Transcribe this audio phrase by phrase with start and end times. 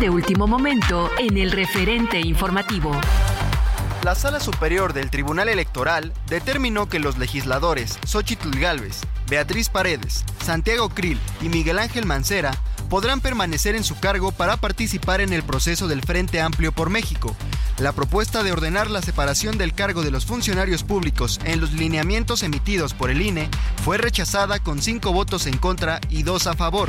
[0.00, 2.90] De último momento en el referente informativo.
[4.02, 10.88] La Sala Superior del Tribunal Electoral determinó que los legisladores Xochitl Gálvez, Beatriz Paredes, Santiago
[10.88, 12.52] Krill y Miguel Ángel Mancera
[12.88, 17.36] podrán permanecer en su cargo para participar en el proceso del Frente Amplio por México.
[17.78, 22.42] La propuesta de ordenar la separación del cargo de los funcionarios públicos en los lineamientos
[22.42, 23.50] emitidos por el INE
[23.84, 26.88] fue rechazada con cinco votos en contra y dos a favor.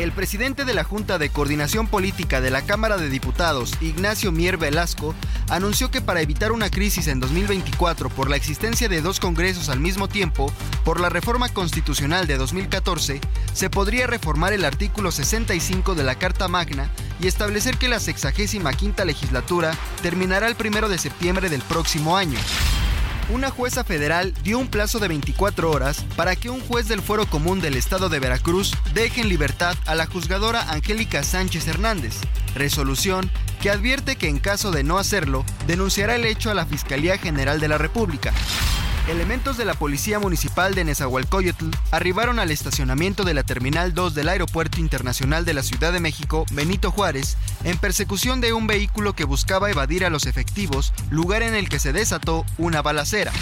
[0.00, 4.56] El presidente de la Junta de Coordinación Política de la Cámara de Diputados, Ignacio Mier
[4.56, 5.14] Velasco,
[5.50, 9.78] anunció que para evitar una crisis en 2024 por la existencia de dos congresos al
[9.78, 10.50] mismo tiempo,
[10.86, 13.20] por la reforma constitucional de 2014,
[13.52, 16.88] se podría reformar el artículo 65 de la Carta Magna
[17.20, 22.38] y establecer que la 65 quinta legislatura terminará el 1 de septiembre del próximo año
[23.32, 27.26] una jueza federal dio un plazo de 24 horas para que un juez del Fuero
[27.26, 32.14] Común del Estado de Veracruz deje en libertad a la juzgadora Angélica Sánchez Hernández,
[32.54, 33.30] resolución
[33.60, 37.60] que advierte que en caso de no hacerlo, denunciará el hecho a la Fiscalía General
[37.60, 38.32] de la República.
[39.10, 44.28] Elementos de la Policía Municipal de Nezahualcóyotl arribaron al estacionamiento de la Terminal 2 del
[44.28, 49.24] Aeropuerto Internacional de la Ciudad de México, Benito Juárez, en persecución de un vehículo que
[49.24, 53.32] buscaba evadir a los efectivos, lugar en el que se desató una balacera.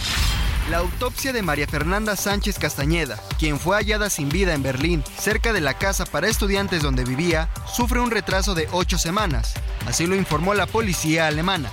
[0.70, 5.52] La autopsia de María Fernanda Sánchez Castañeda, quien fue hallada sin vida en Berlín, cerca
[5.52, 9.52] de la casa para estudiantes donde vivía, sufre un retraso de ocho semanas.
[9.86, 11.70] Así lo informó la policía alemana.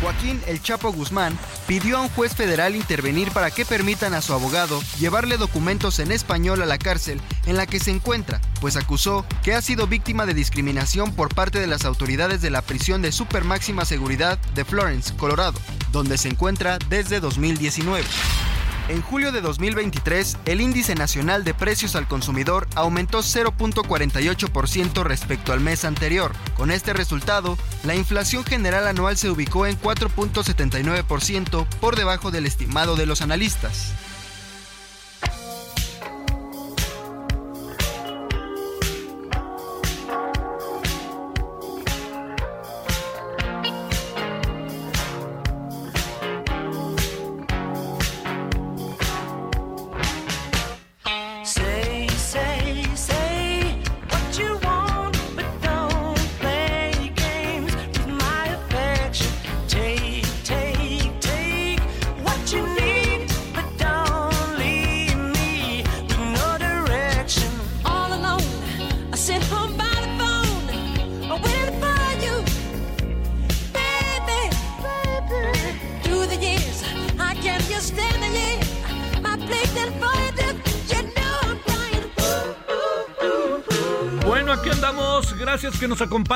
[0.00, 4.32] Joaquín El Chapo Guzmán pidió a un juez federal intervenir para que permitan a su
[4.32, 9.26] abogado llevarle documentos en español a la cárcel en la que se encuentra, pues acusó
[9.42, 13.12] que ha sido víctima de discriminación por parte de las autoridades de la prisión de
[13.12, 15.58] super máxima seguridad de Florence, Colorado,
[15.92, 18.04] donde se encuentra desde 2019.
[18.88, 25.60] En julio de 2023, el índice nacional de precios al consumidor aumentó 0.48% respecto al
[25.60, 26.32] mes anterior.
[26.56, 32.96] Con este resultado, la inflación general anual se ubicó en 4.79% por debajo del estimado
[32.96, 33.92] de los analistas.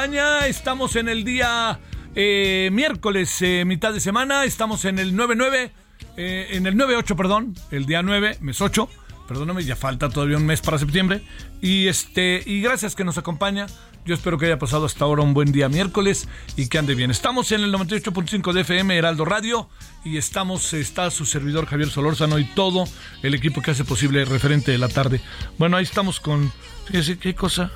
[0.02, 1.78] Estamos en el día
[2.16, 4.44] eh, miércoles, eh, mitad de semana.
[4.44, 5.70] Estamos en el 9-9,
[6.16, 7.54] eh, en el 9-8, perdón.
[7.70, 8.88] El día 9, mes 8.
[9.28, 11.22] Perdóname, ya falta todavía un mes para septiembre.
[11.60, 13.66] Y este, y gracias que nos acompaña.
[14.04, 16.26] Yo espero que haya pasado hasta ahora un buen día miércoles
[16.56, 17.12] y que ande bien.
[17.12, 19.68] Estamos en el 98.5 de FM Heraldo Radio
[20.04, 22.86] y estamos, está su servidor Javier Solórzano y todo
[23.22, 25.20] el equipo que hace posible referente de la tarde.
[25.58, 26.52] Bueno, ahí estamos con,
[26.86, 27.70] fíjese qué cosa.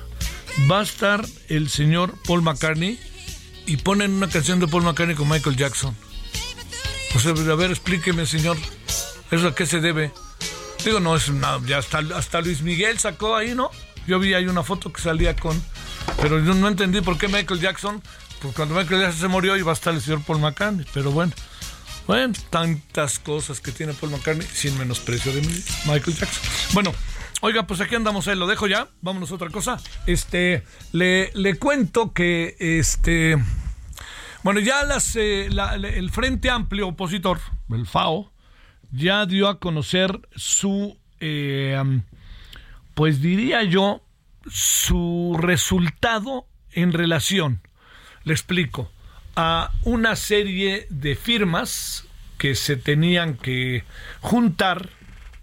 [0.69, 2.99] Va a estar el señor Paul McCartney
[3.65, 5.95] y ponen una canción de Paul McCartney con Michael Jackson.
[7.15, 8.57] O sea, a ver, explíqueme, señor,
[9.31, 10.11] ¿eso a qué se debe?
[10.83, 13.69] Digo, no es nada, ya hasta, hasta Luis Miguel sacó ahí, ¿no?
[14.07, 15.61] Yo vi ahí una foto que salía con...
[16.21, 18.01] Pero yo no entendí por qué Michael Jackson,
[18.41, 21.33] pues cuando Michael Jackson se murió iba a estar el señor Paul McCartney, pero bueno.
[22.07, 26.43] Bueno, tantas cosas que tiene Paul McCartney sin menosprecio de Michael Jackson.
[26.71, 26.93] Bueno,
[27.41, 28.87] oiga, pues aquí andamos, ahí lo dejo ya.
[29.01, 29.79] Vámonos a otra cosa.
[30.05, 33.37] Este, le, le cuento que este.
[34.43, 34.81] Bueno, ya
[35.15, 35.49] eh,
[35.95, 37.39] el Frente Amplio Opositor,
[37.69, 38.31] el FAO,
[38.91, 41.81] ya dio a conocer su, eh,
[42.93, 44.01] pues diría yo,
[44.49, 47.61] su resultado en relación,
[48.23, 48.91] le explico,
[49.35, 52.05] a una serie de firmas
[52.37, 53.83] que se tenían que
[54.21, 54.89] juntar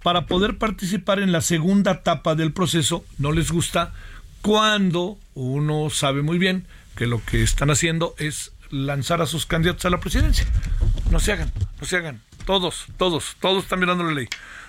[0.05, 3.07] para poder participar en la segunda etapa del proceso.
[3.17, 3.95] No les gusta
[4.43, 9.87] cuando uno sabe muy bien que lo que están haciendo es lanzar a sus candidatos
[9.87, 10.47] a la presidencia.
[11.11, 12.21] No se hagan, no se hagan.
[12.45, 14.29] Todos, todos, todos están mirando la ley.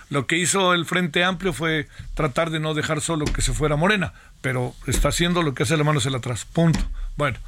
[0.09, 3.75] Lo que hizo el Frente Amplio fue tratar de no dejar solo que se fuera
[3.75, 6.45] Morena, pero está haciendo lo que hace la mano hacia atrás.
[6.45, 6.79] Punto.
[7.17, 7.39] Bueno,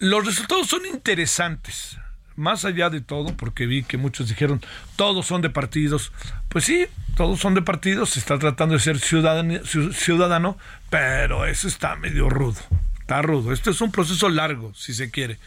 [0.00, 1.96] los resultados son interesantes.
[2.40, 4.62] Más allá de todo, porque vi que muchos dijeron,
[4.96, 6.10] todos son de partidos.
[6.48, 10.56] Pues sí, todos son de partidos, se está tratando de ser ciudadano,
[10.88, 12.56] pero eso está medio rudo.
[13.00, 13.52] Está rudo.
[13.52, 15.38] Este es un proceso largo, si se quiere.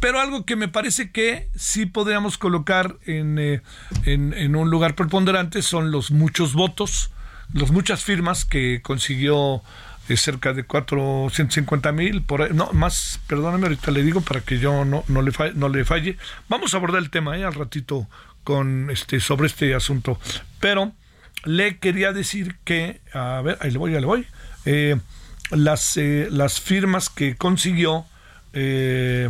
[0.00, 3.62] Pero algo que me parece que sí podríamos colocar en, eh,
[4.04, 7.10] en, en un lugar preponderante son los muchos votos,
[7.54, 9.62] las muchas firmas que consiguió
[10.08, 14.84] eh, cerca de 450 mil, por no, más, perdóname, ahorita le digo para que yo
[14.84, 16.16] no, no, le, falle, no le falle.
[16.48, 18.08] Vamos a abordar el tema eh, al ratito
[18.44, 20.18] con este sobre este asunto.
[20.60, 20.92] Pero
[21.44, 24.26] le quería decir que, a ver, ahí le voy, ahí le voy.
[24.64, 24.96] Eh,
[25.50, 28.06] las, eh, las firmas que consiguió
[28.52, 29.28] eh,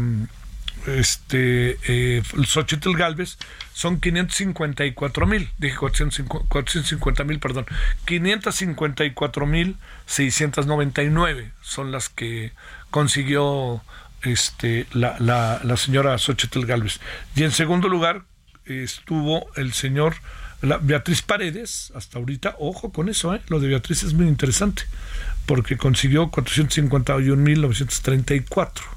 [0.86, 2.22] este eh,
[2.96, 3.38] Galvez
[3.72, 7.66] son 554 mil, dije 450 mil, perdón,
[8.04, 9.76] 554 mil
[10.06, 12.52] 699 son las que
[12.90, 13.82] consiguió
[14.22, 17.00] este la, la, la señora Xochitl Galvez.
[17.34, 18.22] Y en segundo lugar
[18.66, 20.16] estuvo el señor
[20.64, 23.40] la, Beatriz Paredes, hasta ahorita, ojo con eso, ¿eh?
[23.48, 24.82] lo de Beatriz es muy interesante,
[25.46, 28.93] porque consiguió 451.934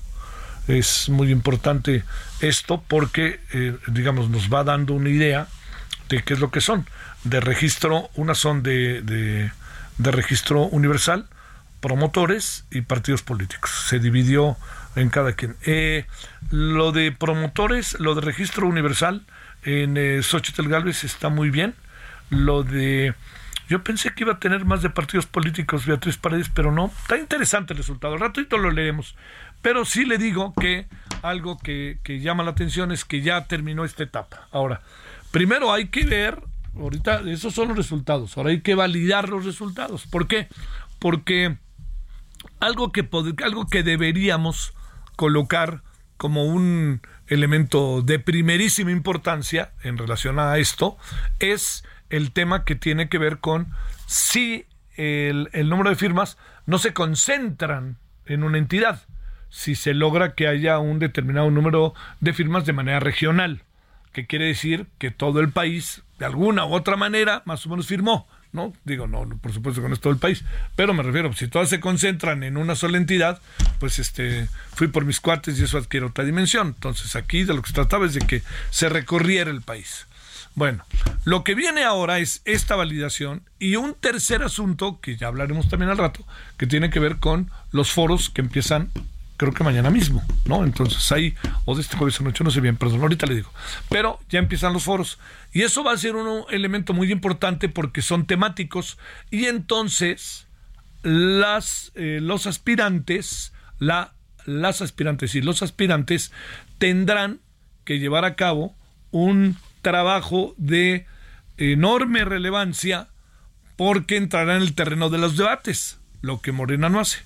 [0.67, 2.03] es muy importante
[2.41, 5.47] esto porque, eh, digamos, nos va dando una idea
[6.09, 6.85] de qué es lo que son.
[7.23, 11.27] De registro, unas son de, de, registro universal,
[11.79, 13.71] promotores y partidos políticos.
[13.87, 14.57] Se dividió
[14.95, 15.55] en cada quien.
[15.65, 16.05] Eh,
[16.51, 19.25] lo de promotores, lo de registro universal
[19.63, 21.75] en eh, Xochitl Galvez está muy bien.
[22.29, 23.15] Lo de
[23.69, 26.91] yo pensé que iba a tener más de partidos políticos Beatriz Paredes, pero no.
[27.01, 28.13] Está interesante el resultado.
[28.13, 29.15] Al ratito lo leeremos.
[29.62, 30.88] Pero sí le digo que
[31.21, 34.48] algo que, llama la atención es que ya terminó esta etapa.
[34.51, 34.81] Ahora,
[35.31, 36.42] primero hay que ver,
[36.75, 38.38] ahorita esos son los resultados.
[38.38, 40.06] Ahora hay que validar los resultados.
[40.07, 40.48] ¿Por qué?
[41.00, 41.57] Porque
[42.59, 43.07] algo que,
[43.44, 44.74] algo que deberíamos
[45.15, 45.81] colocar
[46.18, 50.98] como un elemento de primerísima importancia en relación a esto
[51.39, 53.68] es el tema que tiene que ver con
[54.07, 54.65] si
[54.95, 59.04] el, el número de firmas no se concentran en una entidad,
[59.49, 63.63] si se logra que haya un determinado número de firmas de manera regional,
[64.13, 67.87] que quiere decir que todo el país, de alguna u otra manera, más o menos
[67.87, 68.27] firmó.
[68.54, 68.73] ¿no?
[68.85, 70.44] Digo, no, por supuesto que no es todo el país,
[70.75, 73.42] pero me refiero, si todas se concentran en una sola entidad,
[73.80, 76.68] pues este, fui por mis cuates y eso adquiere otra dimensión.
[76.69, 80.07] Entonces aquí de lo que se trataba es de que se recorriera el país.
[80.56, 80.83] Bueno,
[81.23, 85.92] lo que viene ahora es esta validación y un tercer asunto, que ya hablaremos también
[85.92, 86.25] al rato,
[86.57, 88.89] que tiene que ver con los foros que empiezan
[89.37, 90.63] creo que mañana mismo, ¿no?
[90.63, 93.51] Entonces ahí, o de este jueves a noche, no sé bien, perdón, ahorita le digo.
[93.89, 95.19] Pero ya empiezan los foros.
[95.53, 98.97] Y eso va a ser un elemento muy importante porque son temáticos.
[99.29, 100.47] Y entonces
[101.03, 104.13] las, eh, los aspirantes, la,
[104.45, 106.31] las aspirantes y los aspirantes
[106.79, 107.39] tendrán
[107.85, 108.75] que llevar a cabo
[109.11, 111.06] un trabajo de
[111.57, 113.07] enorme relevancia
[113.77, 117.19] porque entrará en el terreno de los debates, lo que Morena no hace.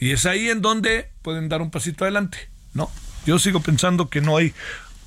[0.00, 2.90] Y es ahí en donde pueden dar un pasito adelante, ¿no?
[3.26, 4.54] Yo sigo pensando que no hay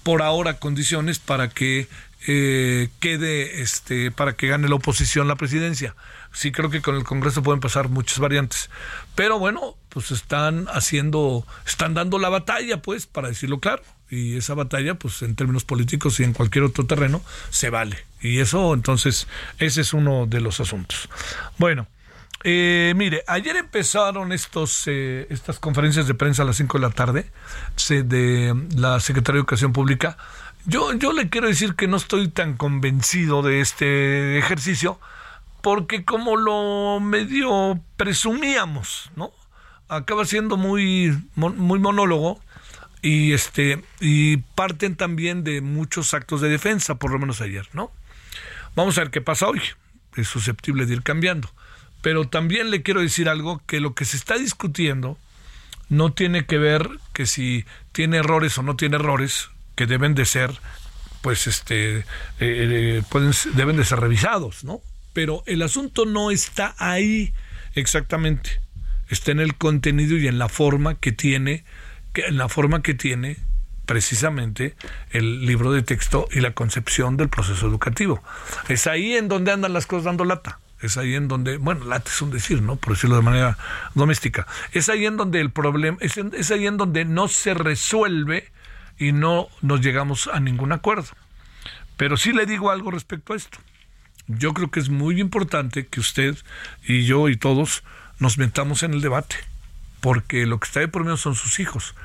[0.04, 1.88] por ahora condiciones para que
[2.28, 5.96] eh, quede, este, para que gane la oposición la presidencia.
[6.32, 8.70] Sí creo que con el Congreso pueden pasar muchas variantes.
[9.16, 13.84] Pero bueno, pues están haciendo, están dando la batalla, pues, para decirlo claro.
[14.10, 18.06] Y esa batalla, pues en términos políticos y en cualquier otro terreno, se vale.
[18.22, 19.28] Y eso, entonces,
[19.60, 21.10] ese es uno de los asuntos.
[21.58, 21.88] Bueno,
[22.44, 26.92] Eh, mire, ayer empezaron estos, eh, estas conferencias de prensa a las 5 de la
[26.92, 27.32] tarde
[27.88, 30.18] de la Secretaría de Educación Pública.
[30.66, 35.00] Yo, yo le quiero decir que no estoy tan convencido de este ejercicio
[35.62, 39.32] porque como lo medio presumíamos, ¿no?
[39.88, 42.42] Acaba siendo muy, muy monólogo
[43.02, 47.92] y este y parten también de muchos actos de defensa, por lo menos ayer, ¿no?
[48.76, 49.62] Vamos a ver qué pasa hoy.
[50.18, 51.50] Es susceptible de ir cambiando.
[52.04, 55.18] Pero también le quiero decir algo que lo que se está discutiendo
[55.88, 60.26] no tiene que ver que si tiene errores o no tiene errores que deben de
[60.26, 60.52] ser
[61.22, 62.04] pues este eh,
[62.40, 64.82] eh, pueden deben de ser revisados, ¿no?
[65.14, 67.34] Pero el asunto no está ahí
[67.74, 68.60] exactamente.
[69.08, 71.64] Está en el contenido y en la forma que tiene
[72.12, 73.38] que en la forma que tiene
[73.86, 74.76] precisamente
[75.12, 78.22] el libro de texto y la concepción del proceso educativo.
[78.68, 80.60] Es ahí en donde andan las cosas dando lata.
[80.84, 82.76] Es ahí en donde, bueno, lata es un decir, ¿no?
[82.76, 83.58] Por decirlo de manera
[83.96, 84.46] doméstica.
[84.74, 88.52] Es ahí en donde el problema, es, es ahí en donde no se resuelve
[88.98, 91.08] y no nos llegamos a ningún acuerdo.
[91.96, 93.60] Pero sí le digo algo respecto a esto.
[94.28, 96.36] Yo creo que es muy importante que usted
[96.84, 97.86] y yo y todos
[98.20, 99.38] nos metamos en el debate,
[100.02, 101.96] porque lo que está de por medio son sus hijos.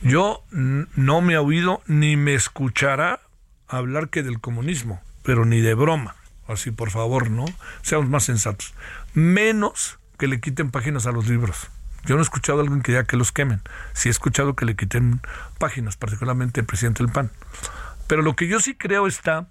[0.00, 3.20] Yo no me he oído ni me escuchará
[3.66, 6.14] hablar que del comunismo, pero ni de broma.
[6.48, 7.44] Así, por favor, ¿no?
[7.82, 8.74] Seamos más sensatos.
[9.14, 11.68] Menos que le quiten páginas a los libros.
[12.04, 13.60] Yo no he escuchado a alguien que diga que los quemen.
[13.92, 15.20] Sí he escuchado que le quiten
[15.58, 17.30] páginas, particularmente el presidente del PAN.
[18.08, 19.46] Pero lo que yo sí creo está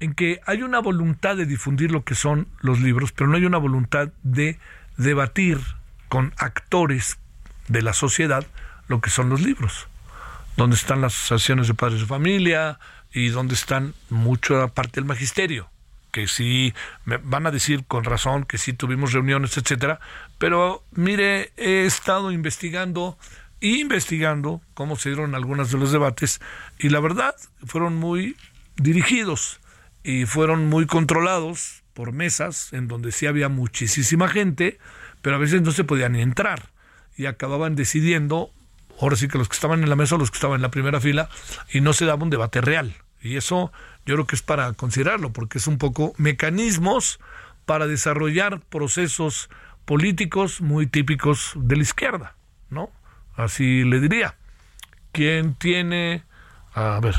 [0.00, 3.44] en que hay una voluntad de difundir lo que son los libros, pero no hay
[3.44, 4.60] una voluntad de
[4.96, 5.58] debatir
[6.08, 7.18] con actores
[7.66, 8.46] de la sociedad
[8.86, 9.88] lo que son los libros.
[10.56, 12.78] Donde están las asociaciones de padres de familia
[13.12, 15.68] y donde están mucha parte del magisterio
[16.10, 16.74] que sí
[17.04, 20.00] me van a decir con razón que sí tuvimos reuniones, etcétera,
[20.38, 23.18] pero mire, he estado investigando
[23.60, 26.40] y investigando cómo se dieron algunos de los debates
[26.78, 27.34] y la verdad
[27.66, 28.36] fueron muy
[28.76, 29.60] dirigidos
[30.04, 34.78] y fueron muy controlados por mesas en donde sí había muchísima gente,
[35.20, 36.70] pero a veces no se podía ni entrar
[37.16, 38.52] y acababan decidiendo,
[39.00, 40.70] ahora sí que los que estaban en la mesa o los que estaban en la
[40.70, 41.28] primera fila,
[41.72, 42.94] y no se daba un debate real.
[43.20, 43.72] Y eso
[44.06, 47.20] yo creo que es para considerarlo, porque es un poco mecanismos
[47.66, 49.50] para desarrollar procesos
[49.84, 52.34] políticos muy típicos de la izquierda,
[52.70, 52.90] ¿no?
[53.36, 54.36] Así le diría.
[55.12, 56.24] ¿Quién tiene,
[56.74, 57.16] a ver,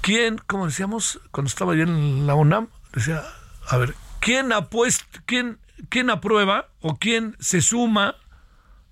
[0.00, 3.22] quién, como decíamos cuando estaba yo en la UNAM, decía,
[3.68, 5.58] a ver, ¿quién apuesta, quién,
[5.88, 8.16] quién aprueba o quién se suma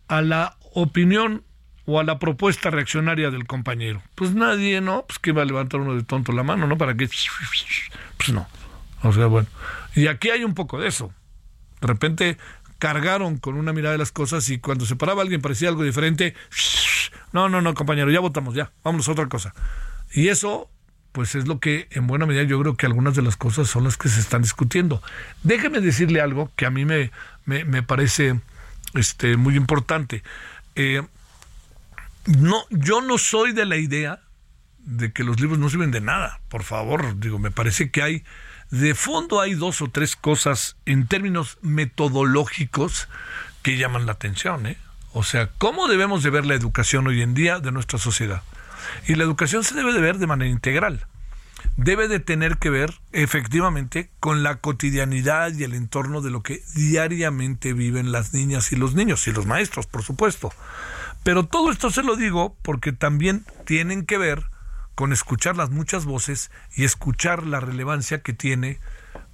[0.08, 1.42] a la opinión
[1.86, 4.02] o a la propuesta reaccionaria del compañero?
[4.14, 5.04] Pues nadie, ¿no?
[5.06, 6.76] Pues que va a levantar uno de tonto la mano, ¿no?
[6.76, 7.08] Para que...
[7.08, 8.46] Pues no.
[9.02, 9.48] O sea, bueno.
[9.94, 11.12] Y aquí hay un poco de eso.
[11.80, 12.36] De repente
[12.78, 16.34] cargaron con una mirada de las cosas y cuando se paraba alguien parecía algo diferente.
[17.32, 18.72] No, no, no, compañero, ya votamos, ya.
[18.84, 19.54] Vámonos a otra cosa.
[20.12, 20.70] Y eso,
[21.12, 23.84] pues es lo que en buena medida yo creo que algunas de las cosas son
[23.84, 25.02] las que se están discutiendo.
[25.42, 27.10] Déjeme decirle algo que a mí me,
[27.44, 28.40] me, me parece
[28.94, 30.22] este, muy importante.
[30.74, 31.02] Eh,
[32.26, 34.20] no, yo no soy de la idea
[34.78, 36.40] de que los libros no sirven de nada.
[36.48, 38.24] Por favor, digo, me parece que hay,
[38.70, 43.08] de fondo hay dos o tres cosas en términos metodológicos
[43.62, 44.78] que llaman la atención, ¿eh?
[45.12, 48.42] O sea, ¿cómo debemos de ver la educación hoy en día de nuestra sociedad?
[49.08, 51.06] Y la educación se debe de ver de manera integral.
[51.76, 56.62] Debe de tener que ver efectivamente con la cotidianidad y el entorno de lo que
[56.74, 60.52] diariamente viven las niñas y los niños y los maestros, por supuesto.
[61.26, 64.44] Pero todo esto se lo digo porque también tienen que ver
[64.94, 68.78] con escuchar las muchas voces y escuchar la relevancia que tiene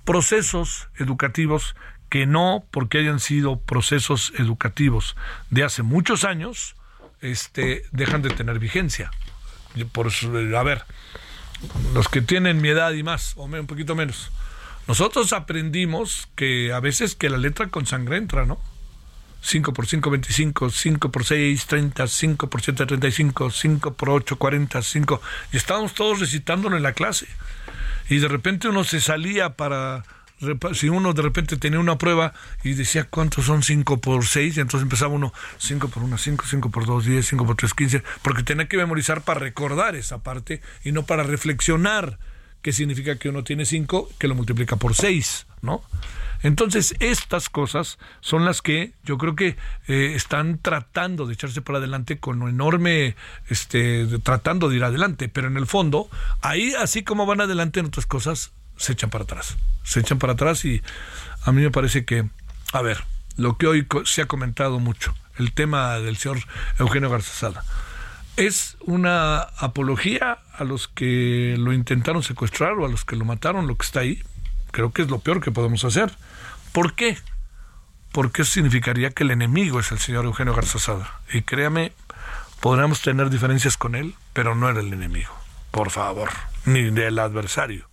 [0.06, 1.76] procesos educativos
[2.08, 5.16] que no porque hayan sido procesos educativos
[5.50, 6.76] de hace muchos años,
[7.20, 9.10] este, dejan de tener vigencia.
[9.92, 10.86] Por eh, a ver,
[11.92, 14.32] los que tienen mi edad y más, o un poquito menos,
[14.88, 18.58] nosotros aprendimos que a veces que la letra con sangre entra, ¿no?
[19.42, 24.36] 5 por 5, 25, 5 por 6, 30, 5 por 7, 35, 5 por 8,
[24.36, 25.20] 40, 5.
[25.52, 27.26] Y estábamos todos recitándolo en la clase.
[28.08, 30.04] Y de repente uno se salía para,
[30.74, 32.32] si uno de repente tenía una prueba
[32.62, 36.44] y decía cuántos son 5 por 6, y entonces empezaba uno 5 por 1, 5,
[36.48, 40.22] 5 por 2, 10, 5 por 3, 15, porque tenía que memorizar para recordar esa
[40.22, 42.18] parte y no para reflexionar
[42.62, 45.82] qué significa que uno tiene 5, que lo multiplica por 6, ¿no?
[46.42, 51.78] Entonces, estas cosas son las que yo creo que eh, están tratando de echarse para
[51.78, 53.14] adelante con enorme,
[53.48, 56.08] este, tratando de ir adelante, pero en el fondo,
[56.40, 59.56] ahí, así como van adelante en otras cosas, se echan para atrás.
[59.84, 60.82] Se echan para atrás y
[61.44, 62.28] a mí me parece que
[62.72, 63.04] A ver,
[63.36, 66.38] lo que hoy se ha comentado mucho, el tema del señor
[66.78, 67.64] Eugenio Garzazada.
[68.36, 73.66] ¿Es una apología a los que lo intentaron secuestrar o a los que lo mataron,
[73.66, 74.22] lo que está ahí?
[74.70, 76.12] Creo que es lo peor que podemos hacer.
[76.72, 77.18] ¿Por qué?
[78.12, 81.20] Porque eso significaría que el enemigo es el señor Eugenio Garzazada.
[81.32, 81.92] Y créame,
[82.60, 85.32] podríamos tener diferencias con él, pero no era el enemigo.
[85.70, 86.30] Por favor,
[86.64, 87.92] ni del adversario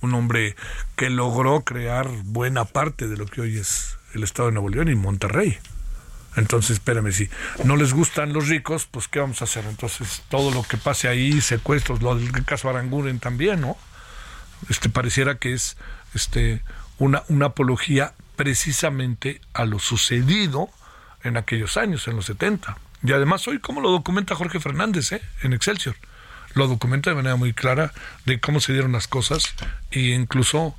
[0.00, 0.56] un hombre
[0.96, 4.88] que logró crear buena parte de lo que hoy es el Estado de Nuevo León
[4.88, 5.58] y Monterrey.
[6.36, 7.30] Entonces, espérame, si
[7.64, 9.64] no les gustan los ricos, pues ¿qué vamos a hacer?
[9.64, 13.76] Entonces, todo lo que pase ahí, secuestros, lo del caso Aranguren también, ¿no?
[14.68, 15.76] Este pareciera que es
[16.14, 16.62] este
[16.98, 20.68] una, una apología precisamente a lo sucedido
[21.22, 22.76] en aquellos años, en los 70.
[23.02, 25.22] Y además hoy, ¿cómo lo documenta Jorge Fernández eh?
[25.42, 25.96] en Excelsior?
[26.54, 27.92] Lo documenta de manera muy clara
[28.24, 29.54] de cómo se dieron las cosas
[29.90, 30.74] e incluso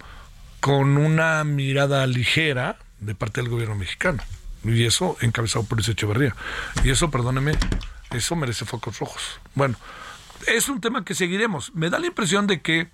[0.60, 4.24] con una mirada ligera de parte del gobierno mexicano.
[4.68, 6.36] Y eso encabezado por ese Echeverría.
[6.84, 7.54] Y eso, perdóneme,
[8.12, 9.40] eso merece focos rojos.
[9.56, 9.78] Bueno,
[10.46, 11.74] es un tema que seguiremos.
[11.74, 12.90] Me da la impresión de que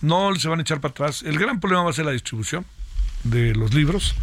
[0.00, 1.22] no se van a echar para atrás.
[1.22, 2.64] El gran problema va a ser la distribución
[3.24, 4.14] de los libros.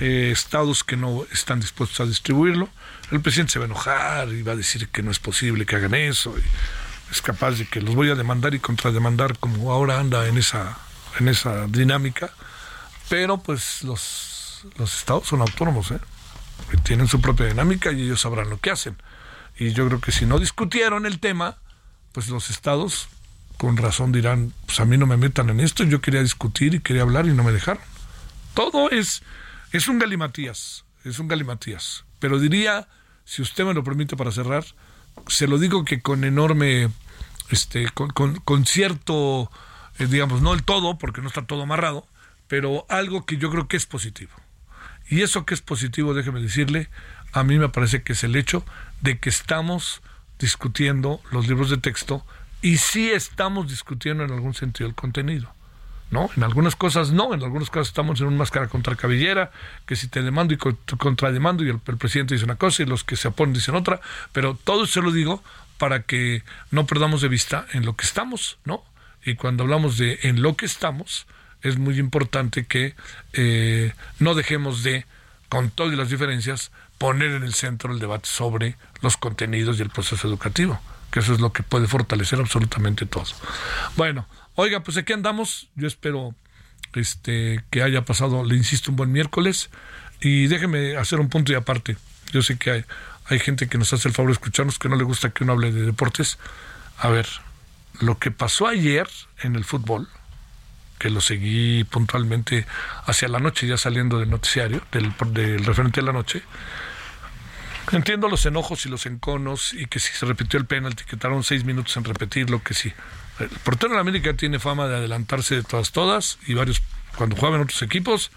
[0.00, 2.68] Eh, estados que no están dispuestos a distribuirlo.
[3.10, 5.76] El presidente se va a enojar y va a decir que no es posible que
[5.76, 6.34] hagan eso.
[7.10, 10.78] Es capaz de que los voy a demandar y contrademandar como ahora anda en esa,
[11.20, 12.30] en esa dinámica.
[13.08, 16.00] Pero pues los, los estados son autónomos, ¿eh?
[16.82, 18.96] Tienen su propia dinámica y ellos sabrán lo que hacen.
[19.58, 21.58] Y yo creo que si no discutieron el tema,
[22.12, 23.08] pues los estados
[23.62, 26.80] con razón dirán, pues a mí no me metan en esto, yo quería discutir y
[26.80, 27.82] quería hablar y no me dejaron.
[28.54, 29.22] Todo es,
[29.70, 32.04] es un galimatías, es un galimatías.
[32.18, 32.88] Pero diría,
[33.24, 34.64] si usted me lo permite para cerrar,
[35.28, 36.90] se lo digo que con enorme,
[37.50, 39.50] este, con, con, con cierto,
[39.98, 42.06] eh, digamos, no el todo, porque no está todo amarrado,
[42.48, 44.32] pero algo que yo creo que es positivo.
[45.08, 46.88] Y eso que es positivo, déjeme decirle,
[47.32, 48.64] a mí me parece que es el hecho
[49.00, 50.02] de que estamos
[50.38, 52.24] discutiendo los libros de texto
[52.60, 55.52] y sí estamos discutiendo en algún sentido el contenido.
[56.10, 56.28] ¿No?
[56.36, 59.50] En algunas cosas no, en algunas cosas estamos en una máscara contra cabellera,
[59.86, 63.16] que si te demando y contrademando y el, presidente dice una cosa y los que
[63.16, 63.98] se oponen dicen otra,
[64.30, 65.42] pero todo eso lo digo
[65.78, 68.84] para que no perdamos de vista en lo que estamos, ¿no?
[69.24, 71.26] Y cuando hablamos de en lo que estamos,
[71.62, 72.94] es muy importante que
[73.32, 75.06] eh, no dejemos de,
[75.48, 79.90] con todas las diferencias, poner en el centro el debate sobre los contenidos y el
[79.90, 83.26] proceso educativo, que eso es lo que puede fortalecer absolutamente todo.
[83.96, 86.34] Bueno, oiga, pues aquí andamos, yo espero
[86.94, 89.70] este que haya pasado, le insisto, un buen miércoles
[90.20, 91.96] y déjeme hacer un punto y aparte.
[92.32, 92.84] Yo sé que hay,
[93.26, 95.54] hay gente que nos hace el favor de escucharnos que no le gusta que uno
[95.54, 96.38] hable de deportes.
[96.98, 97.26] A ver,
[98.00, 99.08] lo que pasó ayer
[99.42, 100.08] en el fútbol,
[101.02, 102.64] que lo seguí puntualmente
[103.06, 106.44] hacia la noche, ya saliendo del noticiario, del, del referente de la noche.
[107.90, 111.42] Entiendo los enojos y los enconos y que si se repitió el penalti, que tardaron
[111.42, 112.92] seis minutos en repetirlo, que sí.
[113.40, 116.80] El portero de América tiene fama de adelantarse de todas, todas, y varios,
[117.16, 118.30] cuando jugaban en otros equipos,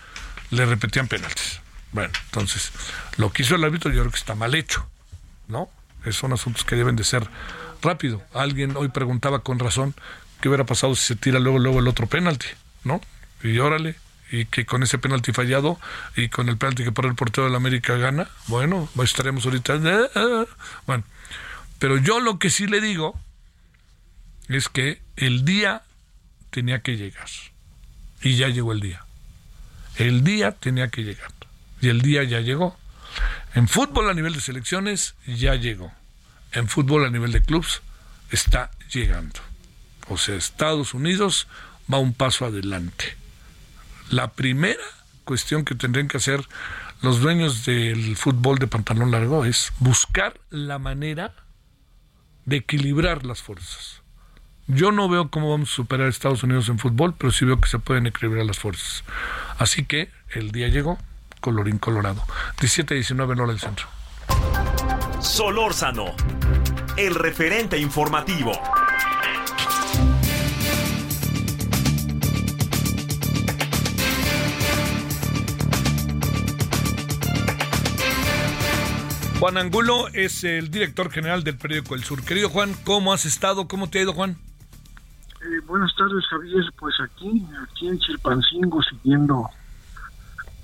[0.50, 1.60] le repetían penaltis.
[1.92, 2.72] Bueno, entonces,
[3.18, 4.90] lo que hizo el árbitro yo creo que está mal hecho,
[5.48, 5.70] ¿no?
[6.02, 7.30] Esos son asuntos que deben de ser
[7.84, 8.24] rápido.
[8.34, 9.94] Alguien hoy preguntaba con razón
[10.46, 12.46] qué hubiera pasado si se tira luego, luego el otro penalti,
[12.84, 13.02] ¿no?
[13.42, 13.96] Y órale,
[14.30, 15.80] y que con ese penalti fallado
[16.16, 19.80] y con el penalti que para el portero de la América gana, bueno, estaremos ahorita.
[20.86, 21.04] Bueno,
[21.80, 23.20] pero yo lo que sí le digo
[24.48, 25.82] es que el día
[26.52, 27.26] tenía que llegar.
[28.22, 29.04] Y ya llegó el día.
[29.96, 31.32] El día tenía que llegar.
[31.82, 32.78] Y el día ya llegó.
[33.56, 35.92] En fútbol a nivel de selecciones ya llegó.
[36.52, 37.82] En fútbol a nivel de clubs
[38.30, 39.40] está llegando.
[40.10, 41.48] O sea, Estados Unidos
[41.92, 43.18] va un paso adelante.
[44.10, 44.84] La primera
[45.24, 46.48] cuestión que tendrían que hacer
[47.02, 51.34] los dueños del fútbol de pantalón largo es buscar la manera
[52.46, 54.02] de equilibrar las fuerzas.
[54.68, 57.62] Yo no veo cómo vamos a superar a Estados Unidos en fútbol, pero sí veo
[57.62, 59.04] que se pueden equilibrar las fuerzas.
[59.60, 60.98] Así que el día llegó,
[61.42, 62.24] colorín colorado.
[62.58, 63.88] 17-19 en hora del centro.
[65.20, 66.06] Solórzano,
[66.98, 68.52] el referente informativo.
[79.40, 82.24] Juan Angulo es el director general del periódico El Sur.
[82.24, 83.68] Querido Juan, ¿cómo has estado?
[83.68, 84.38] ¿Cómo te ha ido, Juan?
[85.42, 86.64] Eh, buenas tardes, Javier.
[86.80, 89.50] Pues aquí, aquí en Chilpancingo, siguiendo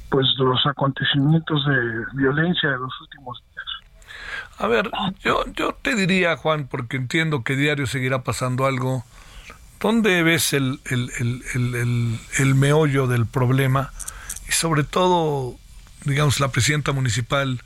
[0.09, 4.17] pues los acontecimientos de violencia de los últimos días.
[4.57, 4.89] A ver,
[5.21, 9.03] yo, yo te diría, Juan, porque entiendo que diario seguirá pasando algo.
[9.79, 13.91] ¿Dónde ves el, el, el, el, el, el meollo del problema?
[14.47, 15.55] Y sobre todo,
[16.05, 17.61] digamos, la presidenta municipal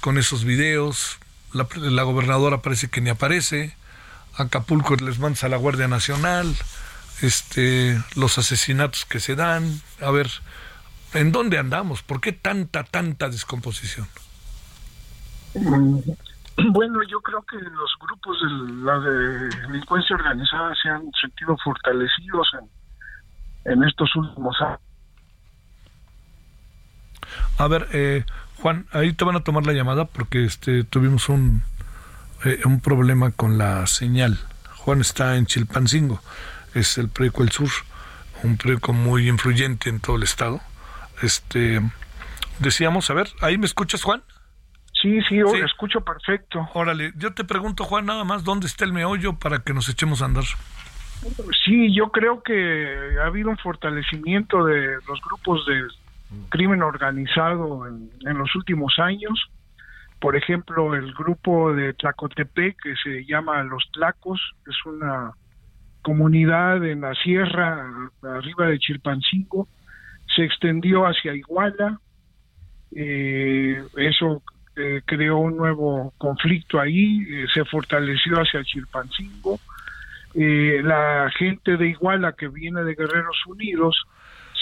[0.00, 1.18] con esos videos,
[1.52, 3.76] la, la gobernadora parece que ni aparece,
[4.36, 6.54] Acapulco les mandas a la Guardia Nacional,
[7.22, 10.28] este, los asesinatos que se dan, a ver,
[11.14, 12.02] ¿en dónde andamos?
[12.02, 14.08] ¿Por qué tanta, tanta descomposición?
[15.54, 15.98] Mm,
[16.72, 22.48] Bueno, yo creo que los grupos de la de delincuencia organizada se han sentido fortalecidos
[22.60, 24.80] en, en estos últimos años.
[27.58, 28.24] A ver, eh,
[28.60, 31.62] Juan, ahí te van a tomar la llamada porque este tuvimos un,
[32.44, 34.38] eh, un problema con la señal.
[34.76, 36.20] Juan está en Chilpancingo,
[36.74, 37.70] es el periódico El Sur,
[38.42, 40.60] un periódico muy influyente en todo el estado.
[41.22, 41.80] Este,
[42.58, 44.22] decíamos, a ver, ¿ahí me escuchas, Juan?
[45.00, 45.58] Sí, sí, yo Sí.
[45.64, 46.68] escucho perfecto.
[46.74, 50.22] Órale, yo te pregunto, Juan, nada más, ¿dónde está el meollo para que nos echemos
[50.22, 50.44] a andar?
[51.64, 55.82] Sí, yo creo que ha habido un fortalecimiento de los grupos de
[56.50, 59.50] crimen organizado en, en los últimos años.
[60.20, 65.32] Por ejemplo, el grupo de Tlacotepec, que se llama Los Tlacos, es una
[66.02, 67.86] comunidad en la sierra,
[68.22, 69.68] arriba de Chilpancingo,
[70.34, 72.00] se extendió hacia Iguala.
[72.90, 74.42] Eh, eso
[74.76, 79.60] eh, creó un nuevo conflicto ahí, eh, se fortaleció hacia Chilpancingo.
[80.34, 84.06] Eh, la gente de Iguala que viene de Guerreros Unidos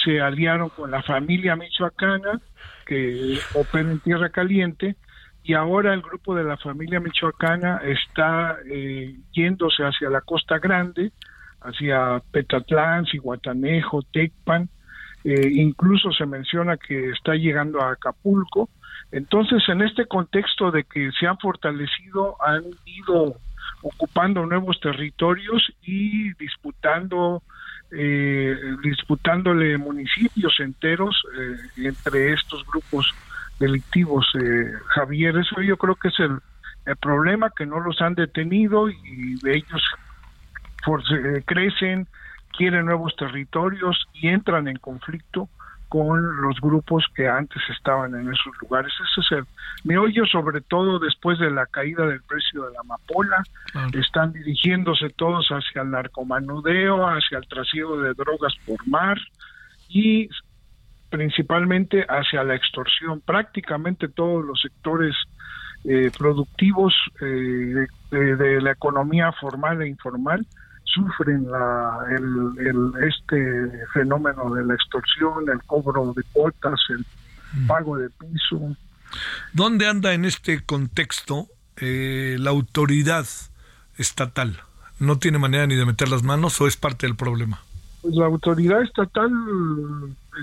[0.06, 2.40] se aliaron con la familia michoacana
[2.86, 4.94] que opera en Tierra Caliente
[5.42, 11.10] y ahora el grupo de la familia michoacana está eh, yéndose hacia la Costa Grande,
[11.60, 14.68] hacia Petatlán, Cihuatanejo, Tecpan,
[15.24, 18.70] eh, incluso se menciona que está llegando a Acapulco.
[19.10, 23.36] Entonces, en este contexto de que se han fortalecido, han ido
[23.82, 27.42] ocupando nuevos territorios y disputando
[27.90, 33.06] eh, disputándole municipios enteros eh, entre estos grupos
[33.58, 35.36] delictivos eh, Javier.
[35.36, 36.38] Eso yo creo que es el,
[37.00, 39.82] problema que no los han detenido y ellos
[40.84, 42.06] for- eh, crecen
[42.52, 45.50] quieren nuevos territorios y entran en conflicto
[45.96, 48.92] con los grupos que antes estaban en esos lugares.
[48.92, 49.44] Ese es el
[49.84, 53.42] meollo, sobre todo después de la caída del precio de la amapola.
[53.94, 59.18] Están dirigiéndose todos hacia el narcomanudeo, hacia el trasiego de drogas por mar
[59.88, 60.28] y
[61.08, 63.22] principalmente hacia la extorsión.
[63.22, 65.14] Prácticamente todos los sectores
[65.84, 70.46] eh, productivos eh, de, de la economía formal e informal
[70.86, 77.04] sufren la, el, el- este fenómeno de la extorsión, el cobro de cuotas, el
[77.66, 78.76] pago de piso.
[79.52, 81.46] ¿Dónde anda en este contexto
[81.76, 83.26] eh, la autoridad
[83.98, 84.58] estatal?
[84.98, 87.60] ¿No tiene manera ni de meter las manos o es parte del problema?
[88.02, 89.30] Pues la autoridad estatal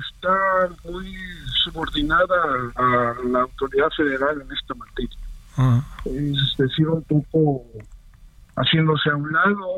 [0.08, 1.16] está muy
[1.64, 5.18] subordinada a la autoridad federal en esta materia.
[5.58, 7.64] Ah, es decir, un poco
[8.56, 9.76] haciéndose a un lado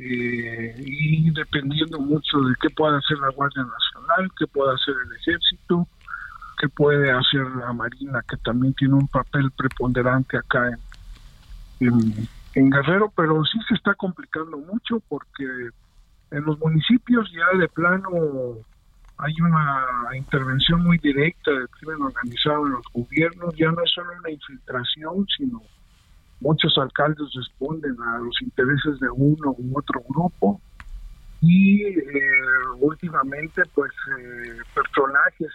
[0.00, 5.16] eh, y dependiendo mucho de qué pueda hacer la Guardia Nacional, qué pueda hacer el
[5.16, 5.88] Ejército,
[6.56, 10.68] qué puede hacer la Marina, que también tiene un papel preponderante acá
[11.80, 15.44] en, en, en Guerrero, pero sí se está complicando mucho porque
[16.30, 18.08] en los municipios ya de plano
[19.16, 24.12] hay una intervención muy directa del crimen organizado en los gobiernos, ya no es solo
[24.16, 25.60] una infiltración, sino
[26.40, 30.60] muchos alcaldes responden a los intereses de uno u otro grupo
[31.40, 32.00] y eh,
[32.80, 35.50] últimamente pues eh, personajes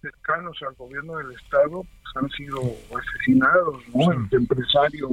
[0.00, 2.60] cercanos al gobierno del estado pues, han sido
[2.98, 4.12] asesinados, ¿no?
[4.12, 5.10] El empresario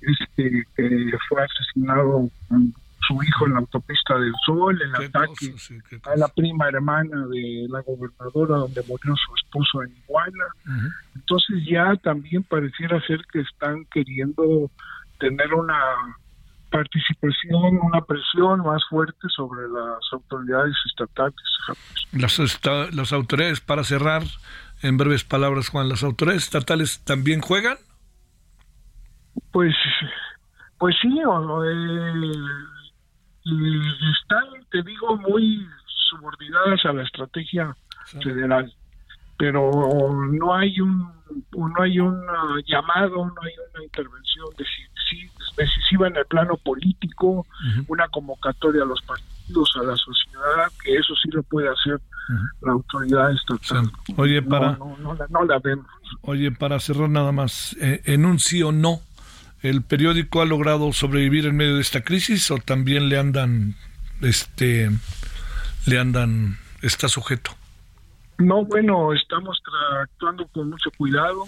[0.00, 2.28] este que fue asesinado
[3.06, 6.28] su hijo en la autopista del Sol, el qué ataque cosa, sí, qué a la
[6.28, 10.44] prima hermana de la gobernadora donde murió su esposo en Iguala.
[11.14, 14.70] Entonces ya también pareciera ser que están queriendo
[15.18, 15.78] tener una
[16.70, 21.34] participación, una presión más fuerte sobre las autoridades estatales.
[22.12, 24.22] Las, esta- las autoridades, para cerrar,
[24.82, 27.76] en breves palabras, Juan, ¿las autoridades estatales también juegan?
[29.52, 29.74] Pues,
[30.78, 32.32] pues sí, o- eh,
[33.44, 33.78] y
[34.12, 35.66] están, te digo, muy
[36.10, 37.76] subordinadas a la estrategia
[38.22, 38.72] federal,
[39.38, 39.70] pero
[40.30, 41.12] no hay un
[41.52, 42.20] no hay un
[42.66, 44.46] llamado, no hay una intervención
[45.56, 47.46] decisiva en el plano político,
[47.88, 52.00] una convocatoria a los partidos, a la sociedad, que eso sí lo puede hacer
[52.62, 53.90] la autoridad estatal.
[54.06, 54.14] Sí.
[54.16, 55.86] Oye, para- no, no la- no la vemos.
[56.22, 59.00] Oye, para cerrar nada más, eh, en un sí o no,
[59.64, 63.74] ¿el periódico ha logrado sobrevivir en medio de esta crisis o también le andan,
[64.20, 64.90] este,
[65.86, 67.50] le andan, está sujeto?
[68.36, 69.58] No, bueno, estamos
[70.02, 71.44] actuando con mucho cuidado,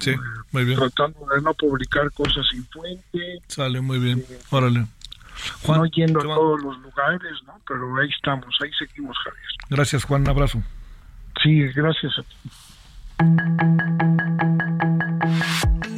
[0.00, 0.14] Sí,
[0.52, 0.78] muy bien.
[0.78, 4.22] tratando de no publicar cosas sin fuente, Sale muy bien.
[4.50, 4.86] Órale.
[5.62, 7.58] Juan, no yendo a todos los lugares, ¿no?
[7.66, 9.46] Pero ahí estamos, ahí seguimos, Javier.
[9.70, 10.22] Gracias, Juan.
[10.22, 10.62] Un abrazo.
[11.42, 12.36] Sí, gracias a ti.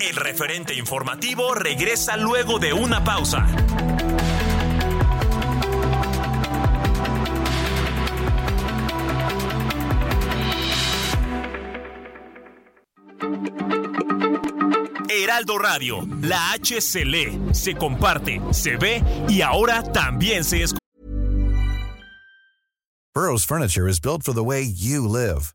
[0.01, 3.47] El referente informativo regresa luego de una pausa.
[15.11, 20.79] Heraldo Radio, la H se lee, se comparte, se ve y ahora también se escucha.
[23.15, 25.55] Burrow's furniture is built for the way you live.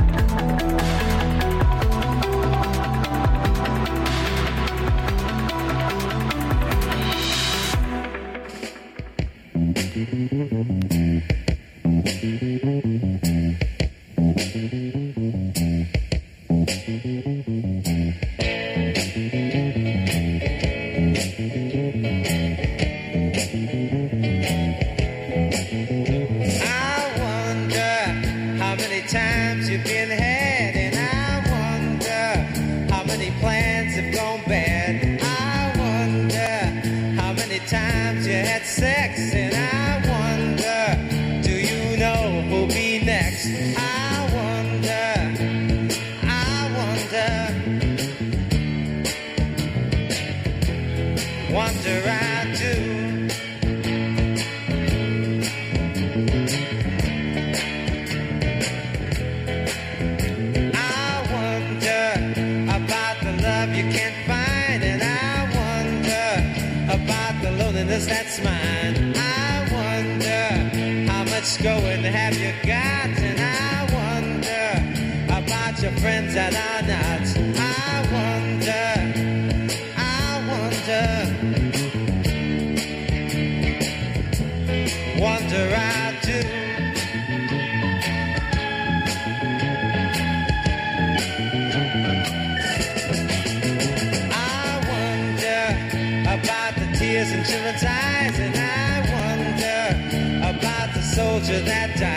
[71.57, 77.40] How going have you got, and I wonder about your friends that are not.
[101.51, 102.10] to that time.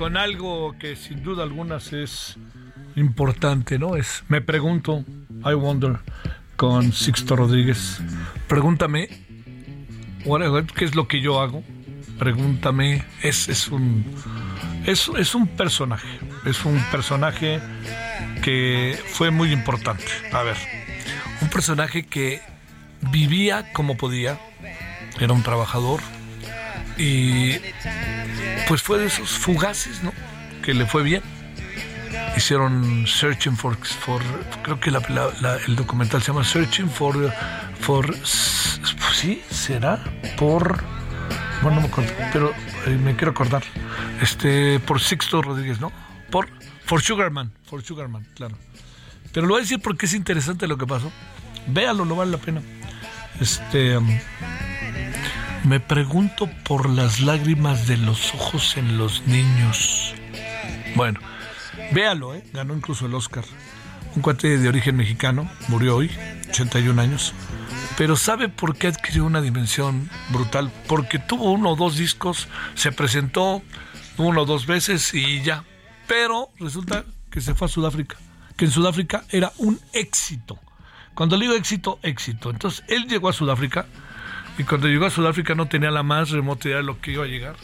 [0.00, 2.38] Con algo que sin duda algunas es
[2.96, 3.96] importante, ¿no?
[3.96, 5.04] Es Me Pregunto,
[5.44, 5.98] I Wonder,
[6.56, 8.00] con Sixto Rodríguez.
[8.48, 9.10] Pregúntame,
[10.74, 11.62] ¿qué es lo que yo hago?
[12.18, 14.06] Pregúntame, es, es un
[14.86, 17.60] es, es un personaje, es un personaje
[18.40, 20.06] que fue muy importante.
[20.32, 20.56] A ver,
[21.42, 22.40] un personaje que
[23.12, 24.40] vivía como podía,
[25.20, 26.00] era un trabajador
[26.96, 27.56] y
[28.70, 30.12] pues fue de esos fugaces, ¿no?
[30.62, 31.22] Que le fue bien.
[32.36, 33.76] Hicieron Searching for,
[34.62, 37.32] creo que la- el documental se llama Searching for,
[37.80, 38.80] for, s-
[39.12, 39.98] sí, será
[40.36, 40.84] por,
[41.62, 42.52] bueno, no me acuerdo, pero
[42.86, 43.64] eh, me quiero acordar,
[44.22, 45.90] este, por Sixto Rodríguez, ¿no?
[46.30, 46.48] Por,
[46.84, 48.56] for Sugarman, for Sugarman, claro.
[49.32, 51.10] Pero lo voy a decir porque es interesante lo que pasó.
[51.66, 52.62] Véalo, no vale la pena.
[53.40, 54.06] Este, um,
[55.64, 60.14] me pregunto por las lágrimas de los ojos en los niños.
[60.94, 61.20] Bueno,
[61.92, 62.44] véalo, ¿eh?
[62.52, 63.44] ganó incluso el Oscar.
[64.16, 66.10] un cuate de origen mexicano, murió hoy,
[66.48, 67.34] 81 años.
[67.96, 70.72] Pero ¿sabe por qué adquirió una dimensión brutal?
[70.88, 73.62] Porque tuvo uno o dos discos, se presentó
[74.16, 75.64] uno o dos veces y ya.
[76.06, 78.16] Pero resulta que se fue a Sudáfrica,
[78.56, 80.58] que en Sudáfrica era un éxito.
[81.14, 82.50] Cuando le digo éxito, éxito.
[82.50, 83.86] Entonces él llegó a Sudáfrica
[84.60, 87.24] y cuando llegó a Sudáfrica no tenía la más remota idea de lo que iba
[87.24, 87.56] a llegar.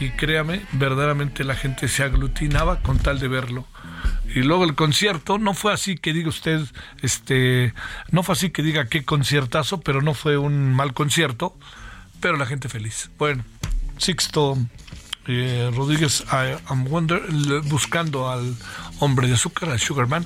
[0.00, 3.66] Y créame, verdaderamente la gente se aglutinaba con tal de verlo.
[4.34, 6.62] Y luego el concierto, no fue así que diga usted,
[7.02, 7.74] este,
[8.10, 11.54] no fue así que diga qué conciertazo, pero no fue un mal concierto,
[12.20, 13.10] pero la gente feliz.
[13.18, 13.44] Bueno,
[13.98, 14.56] Sixto
[15.26, 17.20] eh, Rodríguez I am Wonder,
[17.64, 18.56] buscando al
[19.00, 20.24] hombre de azúcar, al Sugarman.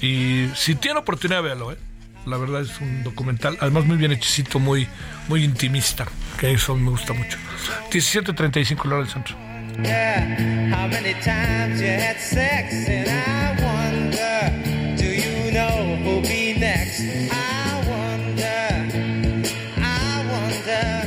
[0.00, 1.78] Y si tiene oportunidad, véalo, ¿eh?
[2.26, 4.88] La verdad es un documental, además muy bien hechicito, muy,
[5.28, 6.06] muy intimista,
[6.40, 7.38] que eso me gusta mucho.
[7.92, 9.36] 17.35 la hora del centro.
[9.82, 12.88] Yeah, how many times you had sex?
[12.88, 14.50] And I wonder,
[14.96, 17.00] do you know who'll be next?
[17.30, 18.88] I wonder,
[19.76, 21.06] I wonder.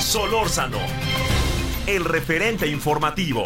[0.00, 0.80] Solórzano,
[1.86, 3.44] el referente informativo.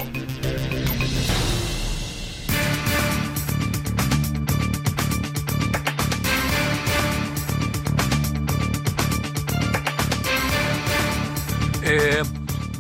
[11.93, 12.23] Eh,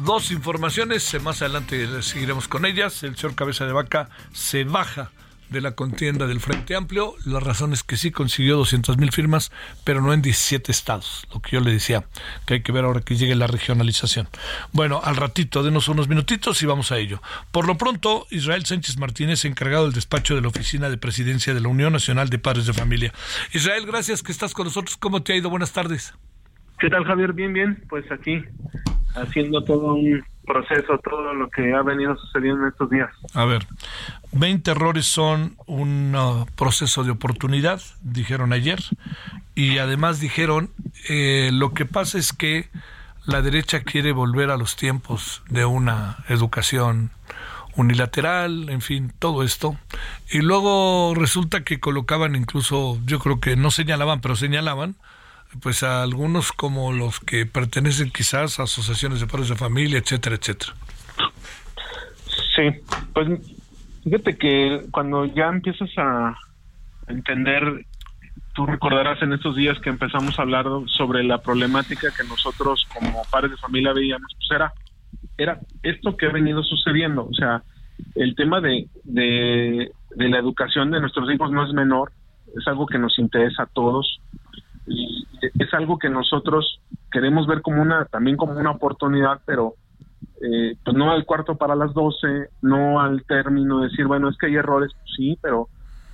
[0.04, 3.02] dos informaciones, eh, más adelante seguiremos con ellas.
[3.02, 5.10] El señor Cabeza de Vaca se baja
[5.48, 7.14] de la contienda del Frente Amplio.
[7.24, 9.50] La razón es que sí consiguió 200 mil firmas,
[9.82, 11.26] pero no en 17 estados.
[11.34, 12.04] Lo que yo le decía,
[12.46, 14.28] que hay que ver ahora que llegue la regionalización.
[14.70, 17.20] Bueno, al ratito, denos unos minutitos y vamos a ello.
[17.50, 21.60] Por lo pronto, Israel Sánchez Martínez, encargado del despacho de la Oficina de Presidencia de
[21.60, 23.12] la Unión Nacional de Padres de Familia.
[23.52, 24.96] Israel, gracias que estás con nosotros.
[24.96, 25.50] ¿Cómo te ha ido?
[25.50, 26.14] Buenas tardes.
[26.78, 27.32] ¿Qué tal, Javier?
[27.32, 27.84] Bien, bien.
[27.88, 28.42] Pues aquí,
[29.14, 33.10] haciendo todo un proceso, todo lo que ha venido sucediendo en estos días.
[33.34, 33.66] A ver,
[34.32, 38.80] 20 errores son un uh, proceso de oportunidad, dijeron ayer,
[39.54, 40.70] y además dijeron,
[41.08, 42.68] eh, lo que pasa es que
[43.26, 47.10] la derecha quiere volver a los tiempos de una educación
[47.76, 49.76] unilateral, en fin, todo esto.
[50.30, 54.96] Y luego resulta que colocaban incluso, yo creo que no señalaban, pero señalaban,
[55.62, 60.36] pues a algunos como los que pertenecen quizás a asociaciones de padres de familia, etcétera,
[60.36, 60.74] etcétera.
[62.54, 62.80] Sí,
[63.12, 63.28] pues
[64.04, 66.36] fíjate que cuando ya empiezas a
[67.08, 67.86] entender,
[68.54, 73.22] tú recordarás en estos días que empezamos a hablar sobre la problemática que nosotros como
[73.30, 74.72] padres de familia veíamos, pues era,
[75.36, 77.62] era esto que ha venido sucediendo, o sea,
[78.14, 82.12] el tema de, de, de la educación de nuestros hijos no es menor,
[82.56, 84.20] es algo que nos interesa a todos
[84.90, 85.26] y
[85.58, 89.74] es algo que nosotros queremos ver como una también como una oportunidad pero
[90.42, 94.46] eh, pues no al cuarto para las 12 no al término decir bueno es que
[94.46, 95.68] hay errores pues sí pero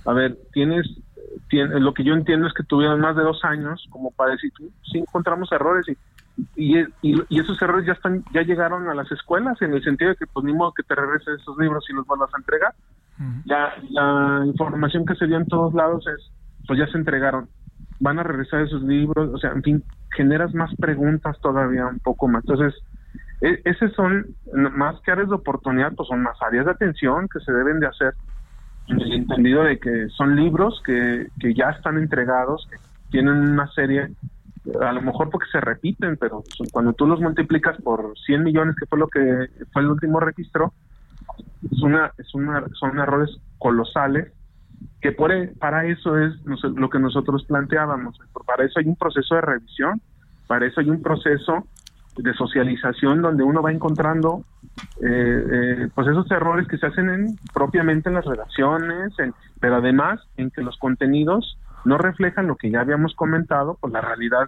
[0.05, 0.85] a ver tienes
[1.49, 4.51] tien- lo que yo entiendo es que tuvieron más de dos años como para decir
[4.91, 5.97] sí encontramos errores y
[6.55, 10.11] y, y, y esos errores ya están ya llegaron a las escuelas en el sentido
[10.11, 12.73] de que pues ni modo que te regreses esos libros y los vuelvas a entregar
[13.45, 16.31] la, la información que se dio en todos lados es,
[16.67, 17.49] pues ya se entregaron,
[17.99, 19.83] van a regresar esos libros, o sea, en fin,
[20.15, 22.43] generas más preguntas todavía un poco más.
[22.43, 22.79] Entonces,
[23.41, 27.39] e- esas son, más que áreas de oportunidad, pues son más áreas de atención que
[27.39, 28.13] se deben de hacer,
[28.87, 32.77] en el entendido de que son libros que, que ya están entregados, que
[33.11, 34.11] tienen una serie,
[34.81, 38.85] a lo mejor porque se repiten, pero cuando tú los multiplicas por 100 millones, que
[38.85, 40.73] fue lo que fue el último registro,
[41.69, 44.31] es una, es una, son errores colosales
[45.01, 48.17] que por, e- para eso es lo que nosotros planteábamos.
[48.45, 50.01] Para eso hay un proceso de revisión,
[50.47, 51.67] para eso hay un proceso
[52.15, 54.43] de socialización donde uno va encontrando
[54.99, 59.75] eh, eh, pues esos errores que se hacen en, propiamente en las redacciones, en- pero
[59.75, 64.47] además en que los contenidos no reflejan lo que ya habíamos comentado, pues la realidad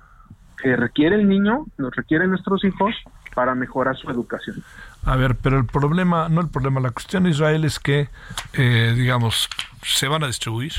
[0.58, 2.96] que requiere el niño, nos requieren nuestros hijos
[3.36, 4.64] para mejorar su educación.
[5.06, 8.10] A ver, pero el problema, no el problema, la cuestión de Israel es que,
[8.54, 9.48] eh, digamos,
[9.84, 10.74] se van a distribuir.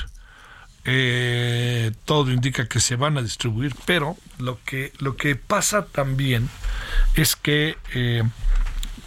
[0.85, 6.49] Eh, todo indica que se van a distribuir, pero lo que, lo que pasa también
[7.15, 8.23] es que, eh,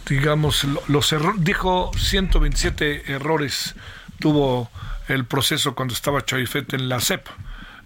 [0.08, 3.74] digamos, lo- los errores, dijo 127 errores
[4.20, 4.70] tuvo
[5.08, 7.26] el proceso cuando estaba Chavifet en la CEP.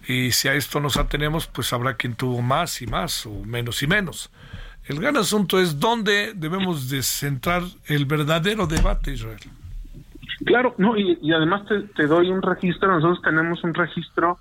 [0.07, 3.81] Y si a esto nos atenemos, pues habrá quien tuvo más y más, o menos
[3.83, 4.29] y menos.
[4.89, 9.37] El gran asunto es dónde debemos de centrar el verdadero debate, Israel.
[10.43, 11.61] Claro, no, y, además
[11.95, 14.39] te, doy un registro, nosotros tenemos un registro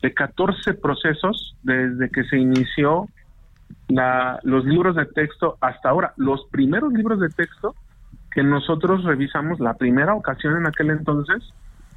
[0.00, 3.08] de 14 procesos desde que se inició
[3.88, 6.12] la, los libros de texto hasta ahora.
[6.16, 7.74] Los primeros libros de texto
[8.30, 11.42] que nosotros revisamos la primera ocasión en aquel entonces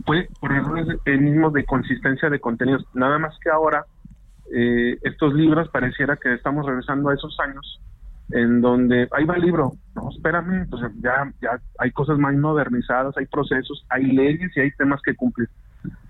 [0.07, 2.83] fue por errores mismos de consistencia de contenidos.
[2.95, 3.85] Nada más que ahora
[4.51, 7.79] eh, estos libros pareciera que estamos regresando a esos años
[8.33, 13.15] en donde ahí va el libro, no, espérame, pues ya, ya hay cosas más modernizadas,
[13.17, 15.49] hay procesos, hay leyes y hay temas que cumplir.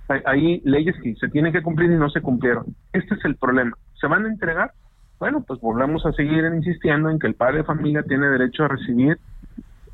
[0.08, 2.66] Hay, hay leyes que se tienen que cumplir y no se cumplieron.
[2.94, 3.78] Este es el problema.
[4.00, 4.72] ¿Se van a entregar?
[5.20, 8.68] Bueno, pues volvemos a seguir insistiendo en que el padre de familia tiene derecho a
[8.70, 9.18] recibir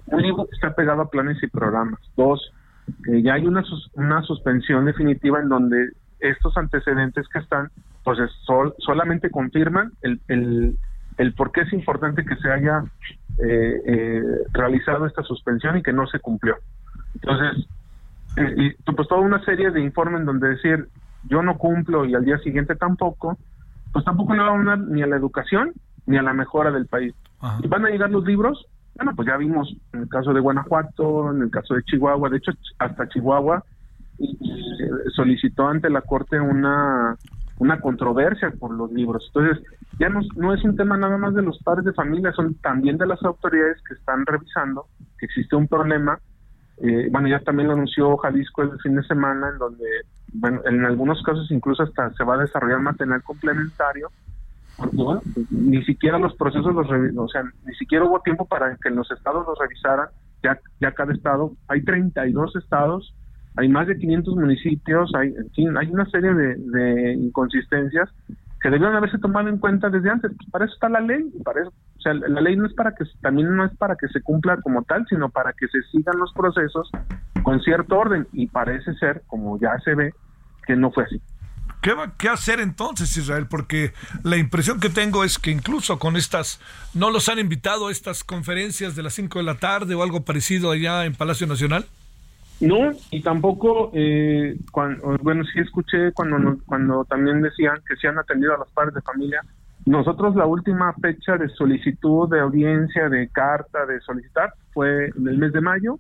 [0.08, 2.00] un libro que está pegado a planes y programas.
[2.16, 2.54] Dos,
[3.04, 3.64] que ya hay una,
[3.94, 7.70] una suspensión definitiva en donde estos antecedentes que están,
[8.04, 10.78] pues es sol- solamente confirman el, el,
[11.18, 12.84] el por qué es importante que se haya
[13.44, 16.58] eh, eh, realizado esta suspensión y que no se cumplió.
[17.16, 17.68] Entonces,
[18.36, 20.88] eh, y pues toda una serie de informes donde decir
[21.30, 23.38] yo no cumplo y al día siguiente tampoco,
[23.92, 25.74] pues tampoco le va a unar ni a la educación
[26.06, 27.14] ni a la mejora del país.
[27.42, 27.60] Ajá.
[27.64, 28.66] ¿Y van a llegar los libros?
[28.96, 32.38] Bueno, pues ya vimos en el caso de Guanajuato, en el caso de Chihuahua, de
[32.38, 33.64] hecho hasta Chihuahua
[34.18, 37.16] y- y, eh, solicitó ante la Corte una,
[37.60, 39.32] una controversia por los libros.
[39.34, 39.64] Entonces,
[40.00, 42.98] ya no, no es un tema nada más de los padres de familia, son también
[42.98, 44.86] de las autoridades que están revisando
[45.18, 46.20] que existe un problema.
[46.78, 49.86] Eh, bueno, ya también lo anunció Jalisco el fin de semana, en donde,
[50.34, 54.10] bueno, en algunos casos incluso hasta se va a desarrollar material complementario
[54.78, 56.88] porque ni siquiera los procesos los
[57.18, 60.08] o sea, ni siquiera hubo tiempo para que los estados los revisaran,
[60.44, 63.14] ya, ya cada estado, hay 32 estados,
[63.58, 68.10] hay más de 500 municipios, hay, en fin, hay una serie de, de inconsistencias
[68.62, 71.62] que debieron haberse tomado en cuenta desde antes, Pues para eso está la ley, para
[71.62, 74.22] eso, o sea, la ley no es para que, también no es para que se
[74.22, 76.90] cumpla como tal, sino para que se sigan los procesos
[77.44, 80.14] con cierto orden, y parece ser, como ya se ve,
[80.66, 81.22] que no fue así.
[81.82, 83.48] ¿Qué va qué hacer entonces, Israel?
[83.48, 83.94] Porque
[84.24, 86.60] la impresión que tengo es que incluso con estas,
[86.94, 90.26] no los han invitado a estas conferencias de las 5 de la tarde o algo
[90.26, 91.86] parecido allá en Palacio Nacional.
[92.60, 98.08] No, y tampoco, eh, cuan- bueno, sí escuché cuando nos- cuando también decían que se
[98.08, 99.42] han atendido a los padres de familia.
[99.86, 105.38] Nosotros la última fecha de solicitud de audiencia, de carta, de solicitar, fue en el
[105.38, 106.00] mes de mayo.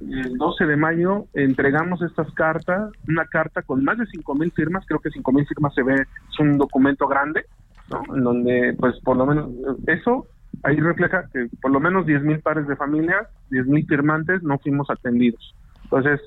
[0.00, 4.84] El 12 de mayo entregamos estas cartas, una carta con más de 5 mil firmas,
[4.86, 7.44] creo que 5 mil firmas se ve, es un documento grande,
[7.88, 8.04] ¿no?
[8.16, 9.50] En donde, pues, por lo menos,
[9.86, 10.26] eso
[10.62, 14.58] ahí refleja que por lo menos 10 mil padres de familia, 10 mil firmantes no
[14.58, 15.54] fuimos atendidos.
[15.90, 16.20] Entonces,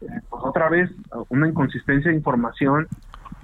[0.00, 0.90] eh, pues otra vez,
[1.28, 2.88] una inconsistencia de información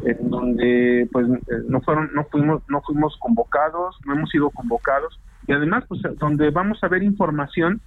[0.00, 5.20] en donde pues eh, no fueron no fuimos no fuimos convocados no hemos sido convocados.
[5.46, 7.80] Y además pues donde vamos a ver información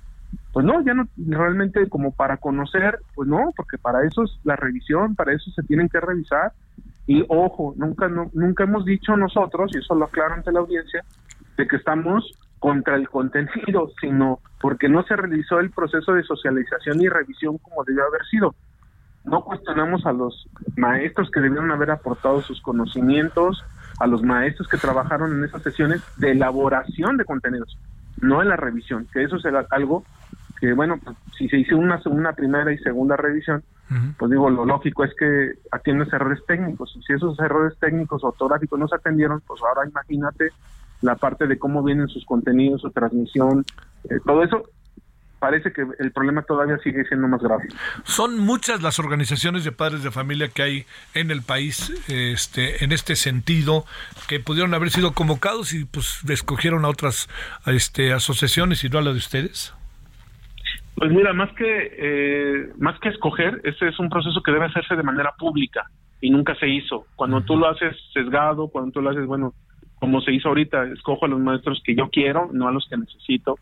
[0.53, 4.55] pues no ya no realmente como para conocer pues no porque para eso es la
[4.55, 6.53] revisión para eso se tienen que revisar.
[7.07, 11.03] Y ojo nunca no, nunca hemos dicho nosotros y eso lo aclaro ante la audiencia
[11.57, 17.01] de que estamos contra el contenido sino porque no se realizó el proceso de socialización
[17.01, 18.55] y revisión como debió haber sido.
[19.23, 23.63] No cuestionamos a los maestros que debieron haber aportado sus conocimientos,
[23.99, 27.77] a los maestros que trabajaron en esas sesiones de elaboración de contenidos,
[28.21, 30.03] no en la revisión, que eso será algo
[30.59, 33.63] que, bueno, pues, si se hizo una, una primera y segunda revisión,
[34.17, 38.27] pues digo, lo lógico es que atiendes errores técnicos, y si esos errores técnicos o
[38.27, 40.49] ortográficos no se atendieron, pues ahora imagínate
[41.05, 43.65] la parte de cómo vienen sus contenidos, su transmisión,
[44.05, 44.63] eh, todo eso
[45.39, 47.67] parece que el problema todavía sigue siendo más grave.
[48.03, 52.91] Son muchas las organizaciones de padres de familia que hay en el país este, en
[52.91, 53.85] este sentido,
[54.27, 57.29] que pudieron haber sido convocados y pues escogieron a otras
[57.67, 59.73] este, asociaciones y no a la de ustedes.
[60.95, 64.95] Pues mira, más que eh, más que escoger, ese es un proceso que debe hacerse
[64.95, 65.83] de manera pública
[66.21, 67.05] y nunca se hizo.
[67.15, 69.53] Cuando tú lo haces sesgado, cuando tú lo haces, bueno,
[70.05, 72.95] como se hizo ahorita, escojo a los maestros que yo quiero, no a los que
[72.95, 73.57] necesito.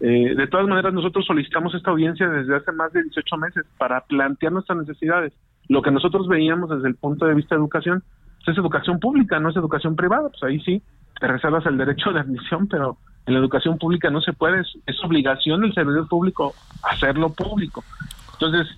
[0.00, 4.02] Eh, de todas maneras, nosotros solicitamos esta audiencia desde hace más de 18 meses para
[4.02, 5.32] plantear nuestras necesidades.
[5.66, 8.02] Lo que nosotros veíamos desde el punto de vista de educación
[8.44, 10.28] pues es educación pública, no es educación privada.
[10.28, 10.82] Pues ahí sí,
[11.18, 14.68] te reservas el derecho de admisión, pero en la educación pública no se puede, es,
[14.84, 17.82] es obligación del servidor público hacerlo público.
[18.34, 18.68] Entonces,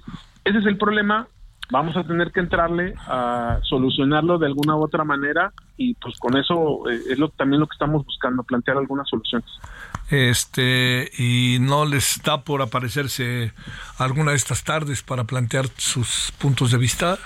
[0.44, 1.26] ese es el problema.
[1.70, 6.36] Vamos a tener que entrarle a solucionarlo de alguna u otra manera y pues con
[6.36, 9.48] eso eh, es lo, también lo que estamos buscando, plantear algunas soluciones.
[10.10, 13.52] Este, y no les da por aparecerse
[13.98, 17.18] alguna de estas tardes para plantear sus puntos de vista.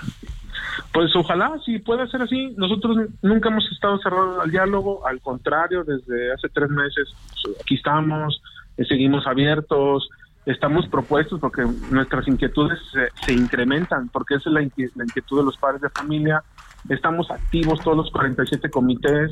[0.93, 2.53] Pues ojalá, sí puede ser así.
[2.57, 7.75] Nosotros nunca hemos estado cerrados al diálogo, al contrario, desde hace tres meses pues, aquí
[7.75, 8.41] estamos,
[8.77, 10.07] eh, seguimos abiertos,
[10.45, 15.39] estamos propuestos porque nuestras inquietudes se, se incrementan, porque esa es la, inquie- la inquietud
[15.39, 16.43] de los padres de familia.
[16.89, 19.31] Estamos activos todos los 47 comités,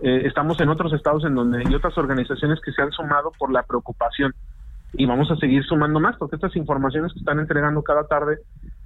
[0.00, 3.52] eh, estamos en otros estados en donde hay otras organizaciones que se han sumado por
[3.52, 4.34] la preocupación.
[4.94, 8.38] y vamos a seguir sumando más porque estas informaciones que están entregando cada tarde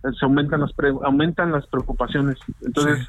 [0.04, 3.08] eh, se aumentan las pre- aumentan las preocupaciones entonces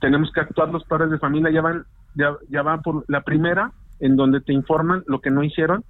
[0.00, 1.84] tenemos que actuar los padres de familia ya van
[2.14, 5.84] ya, ya van por la primera en donde te informan lo que no hicieron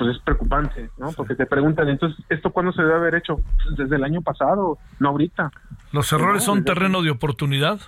[0.00, 3.76] pues es preocupante no porque te preguntan entonces esto cuándo se debe haber hecho Pues
[3.76, 5.50] desde el año pasado no ahorita
[5.92, 7.78] ¿Los errores No, son terreno de oportunidad?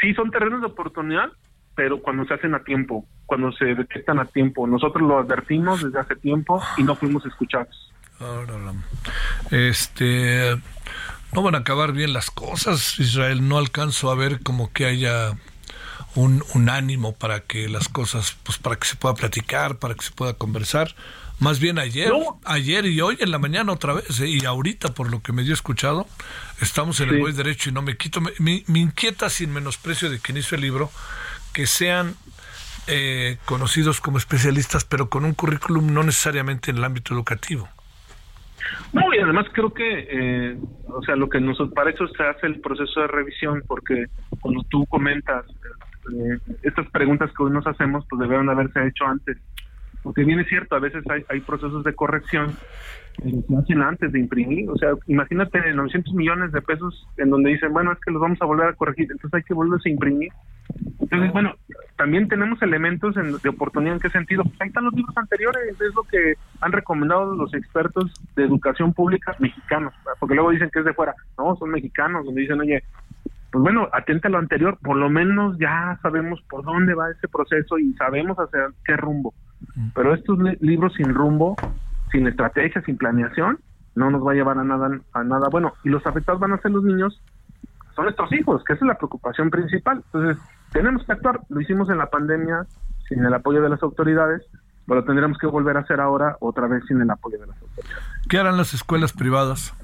[0.00, 1.30] sí son terrenos de oportunidad,
[1.74, 4.66] pero cuando se hacen a tiempo, cuando se detectan a tiempo.
[4.66, 7.92] Nosotros lo advertimos desde hace tiempo y no fuimos escuchados.
[9.50, 10.60] Este,
[11.32, 13.48] no van a acabar bien las cosas, Israel.
[13.48, 15.32] No alcanzo a ver como que haya
[16.14, 20.04] un, un ánimo para que las cosas, pues para que se pueda platicar, para que
[20.04, 20.94] se pueda conversar.
[21.38, 22.38] Más bien ayer, No.
[22.44, 24.28] ayer y hoy en la mañana otra vez, ¿eh?
[24.28, 26.06] y ahorita por lo que me dio escuchado,
[26.60, 28.20] estamos en el buen derecho y no me quito.
[28.20, 30.90] Me, me- me inquieta sin menosprecio de quien hizo el libro
[31.52, 32.14] que sean
[32.86, 37.68] eh, conocidos como especialistas, pero con un currículum no necesariamente en el ámbito educativo.
[38.92, 40.56] No, y además creo que, eh,
[40.86, 44.06] o sea, lo que nosotros, para eso se hace el proceso de revisión, porque
[44.40, 45.44] cuando tú comentas
[46.12, 49.36] eh, estas preguntas que hoy nos hacemos, pues debieron haberse hecho antes.
[50.02, 52.56] Porque bien es cierto, a veces hay, hay procesos de corrección
[53.22, 54.68] que se hacen antes de imprimir.
[54.68, 58.38] O sea, imagínate 900 millones de pesos en donde dicen, bueno, es que los vamos
[58.42, 60.30] a volver a corregir, entonces hay que volverlos a imprimir.
[60.98, 61.54] Entonces, bueno,
[61.96, 63.94] también tenemos elementos en- de oportunidad.
[63.94, 64.42] ¿En qué sentido?
[64.42, 68.92] Pues ahí están los libros anteriores, es lo que han recomendado los expertos de educación
[68.94, 71.14] pública mexicanos, porque luego dicen que es de fuera.
[71.38, 72.82] No, son mexicanos, donde dicen, oye,
[73.52, 77.28] pues bueno, atenta a lo anterior, por lo menos ya sabemos por dónde va ese
[77.28, 79.34] proceso y sabemos hacia qué rumbo.
[79.94, 81.54] Pero estos li- libros sin rumbo,
[82.10, 83.58] sin estrategia, sin planeación,
[83.94, 85.74] no nos va a llevar a nada, a nada bueno.
[85.84, 87.20] Y los afectados van a ser los niños,
[87.94, 90.02] son nuestros hijos, que esa es la preocupación principal.
[90.12, 90.42] Entonces,
[90.72, 91.40] tenemos que actuar.
[91.50, 92.64] Lo hicimos en la pandemia
[93.08, 94.42] sin el apoyo de las autoridades,
[94.86, 98.02] pero tendremos que volver a hacer ahora otra vez sin el apoyo de las autoridades.
[98.30, 99.74] ¿Qué harán las escuelas privadas?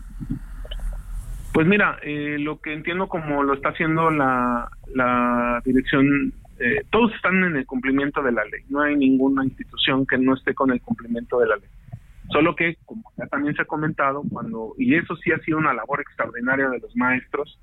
[1.58, 7.12] Pues mira, eh, lo que entiendo como lo está haciendo la, la dirección, eh, todos
[7.16, 8.62] están en el cumplimiento de la ley.
[8.68, 11.68] No hay ninguna institución que no esté con el cumplimiento de la ley.
[12.30, 15.74] Solo que, como ya también se ha comentado, cuando y eso sí ha sido una
[15.74, 17.58] labor extraordinaria de los maestros,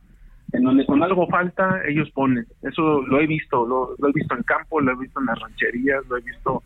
[0.51, 2.45] en donde con algo falta, ellos ponen.
[2.63, 5.39] Eso lo he visto, lo, lo he visto en campo, lo he visto en las
[5.39, 6.63] rancherías, lo he visto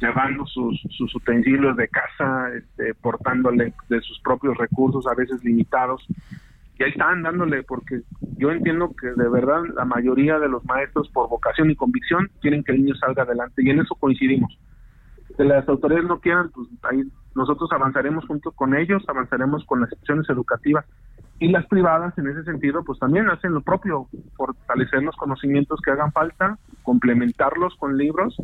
[0.00, 6.04] llevando sus, sus utensilios de casa, este, portándole de sus propios recursos, a veces limitados.
[6.78, 8.02] Y ahí están dándole, porque
[8.36, 12.62] yo entiendo que de verdad la mayoría de los maestros, por vocación y convicción, quieren
[12.62, 13.62] que el niño salga adelante.
[13.64, 14.58] Y en eso coincidimos.
[15.36, 17.02] Que las autoridades no quieran, pues ahí
[17.34, 20.84] nosotros avanzaremos junto con ellos, avanzaremos con las instituciones educativas.
[21.38, 25.90] Y las privadas, en ese sentido, pues también hacen lo propio, fortalecer los conocimientos que
[25.90, 28.36] hagan falta, complementarlos con libros.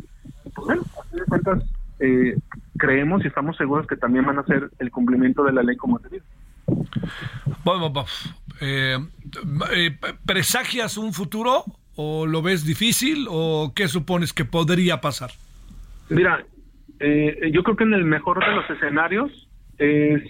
[0.45, 1.63] Y, pues bueno, a fin de cuentas,
[1.99, 2.35] eh,
[2.77, 5.99] creemos y estamos seguros que también van a hacer el cumplimiento de la ley como
[5.99, 6.25] debido.
[7.63, 8.05] Bueno,
[8.61, 8.97] eh,
[9.73, 15.31] eh, ¿Presagias un futuro o lo ves difícil o qué supones que podría pasar?
[16.09, 16.43] Mira,
[16.99, 19.31] eh, yo creo que en el mejor de los escenarios
[19.77, 20.23] es,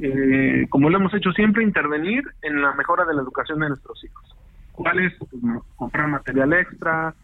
[0.00, 4.02] eh, como lo hemos hecho siempre, intervenir en la mejora de la educación de nuestros
[4.04, 4.36] hijos.
[4.72, 5.12] ¿Cuál es?
[5.18, 5.30] Pues,
[5.76, 7.14] comprar material extra,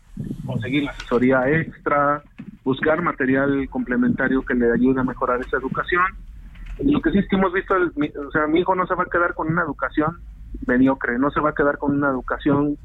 [0.47, 2.22] conseguir la asesoría extra,
[2.64, 6.07] buscar material complementario que le ayude a mejorar esa educación.
[6.85, 9.11] Lo que sí es que hemos visto, o sea, mi hijo no se va a
[9.11, 10.18] quedar con una educación
[10.66, 12.76] mediocre, no se va a quedar con una educación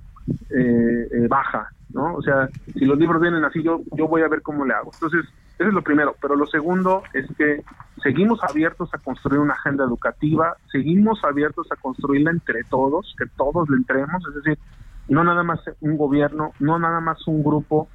[0.50, 2.16] eh, eh, baja, ¿no?
[2.16, 4.92] O sea, si los libros vienen así, yo, yo voy a ver cómo le hago.
[4.94, 5.26] Entonces,
[5.58, 6.16] eso es lo primero.
[6.22, 7.64] Pero lo segundo es que
[8.04, 13.70] seguimos abiertos a construir una agenda educativa, seguimos abiertos a construirla entre todos, que todos
[13.70, 14.60] le entremos, es decir,
[15.08, 17.88] no nada más un gobierno, no nada más un grupo,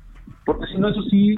[0.44, 1.34] porque si no, eso sí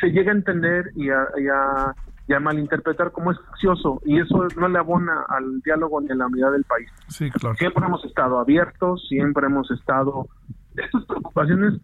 [0.00, 1.94] se llega a entender y a, y a,
[2.32, 6.14] y a malinterpretar como es faccioso, y eso no le abona al diálogo ni a
[6.14, 6.88] la unidad del país.
[7.08, 7.54] Sí, claro.
[7.56, 10.28] Siempre hemos estado abiertos, siempre hemos estado...
[10.74, 11.74] Estas preocupaciones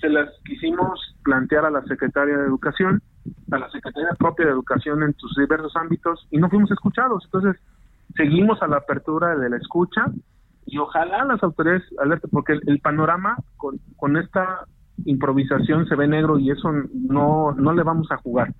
[0.00, 3.02] se las quisimos plantear a la Secretaria de Educación,
[3.50, 7.24] a la Secretaría propia de Educación en sus diversos ámbitos y no fuimos escuchados.
[7.26, 7.60] Entonces,
[8.16, 10.06] seguimos a la apertura de la escucha
[10.64, 14.64] y ojalá las autoridades alerten, porque el, el panorama con, con esta
[15.04, 18.54] improvisación se ve negro y eso no, no le vamos a jugar.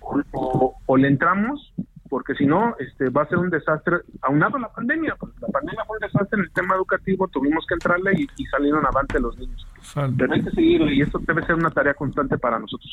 [0.00, 1.72] O, o- o le entramos,
[2.08, 5.14] porque si no, este va a ser un desastre, aunado a la pandemia.
[5.18, 8.46] Pues la pandemia fue un desastre en el tema educativo, tuvimos que entrarle y, y
[8.46, 9.66] salieron avante los niños.
[10.16, 12.90] Pero hay que seguirlo y esto debe ser una tarea constante para nosotros.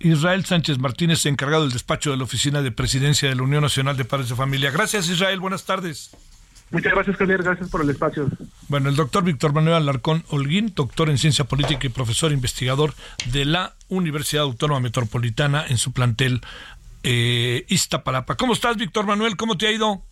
[0.00, 3.96] Israel Sánchez Martínez, encargado del despacho de la Oficina de Presidencia de la Unión Nacional
[3.96, 4.70] de Padres de Familia.
[4.70, 5.40] Gracias, Israel.
[5.40, 6.10] Buenas tardes.
[6.72, 7.42] Muchas gracias, Javier.
[7.42, 8.28] Gracias por el espacio.
[8.68, 12.94] Bueno, el doctor Víctor Manuel Alarcón Holguín, doctor en ciencia política y profesor investigador
[13.30, 16.40] de la Universidad Autónoma Metropolitana en su plantel
[17.02, 18.36] eh, Iztapalapa.
[18.36, 19.36] ¿Cómo estás, Víctor Manuel?
[19.36, 20.02] ¿Cómo te ha ido?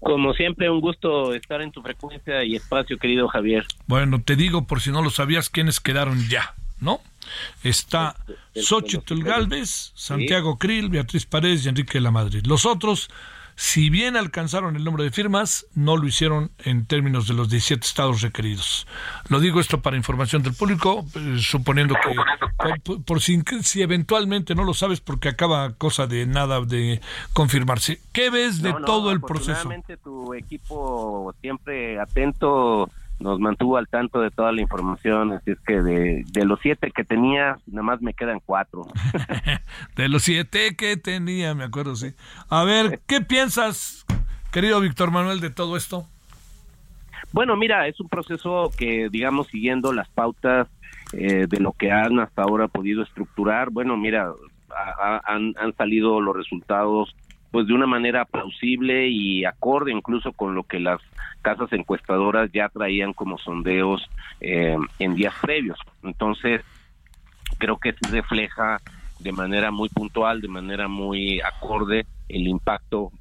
[0.00, 3.64] Como siempre, un gusto estar en tu frecuencia y espacio, querido Javier.
[3.86, 7.00] Bueno, te digo, por si no lo sabías, quiénes quedaron ya, ¿no?
[7.62, 8.16] Está
[8.56, 12.42] Xochitl Galvez, Santiago Krill, Beatriz Paredes y Enrique de la Madrid.
[12.46, 13.10] Los otros,
[13.54, 17.86] si bien alcanzaron el número de firmas, no lo hicieron en términos de los 17
[17.86, 18.86] estados requeridos.
[19.28, 24.54] Lo digo esto para información del público, eh, suponiendo que, por, por si, si eventualmente
[24.54, 27.00] no lo sabes, porque acaba cosa de nada de
[27.32, 28.00] confirmarse.
[28.12, 29.70] ¿Qué ves de No, no, todo el proceso?
[30.02, 32.90] tu equipo siempre atento
[33.22, 36.90] nos mantuvo al tanto de toda la información, así es que de, de los siete
[36.90, 38.82] que tenía, nada más me quedan cuatro.
[39.96, 42.14] De los siete que tenía, me acuerdo, sí.
[42.48, 44.04] A ver, ¿qué piensas,
[44.50, 46.06] querido Víctor Manuel, de todo esto?
[47.32, 50.68] Bueno, mira, es un proceso que, digamos, siguiendo las pautas
[51.12, 54.32] eh, de lo que han hasta ahora podido estructurar, bueno, mira,
[55.24, 57.14] han salido los resultados
[57.52, 61.00] pues de una manera plausible y acorde incluso con lo que las
[61.42, 64.08] casas encuestadoras ya traían como sondeos
[64.40, 65.78] eh, en días previos.
[66.02, 66.62] Entonces,
[67.58, 68.80] creo que sí refleja
[69.20, 73.12] de manera muy puntual, de manera muy acorde el impacto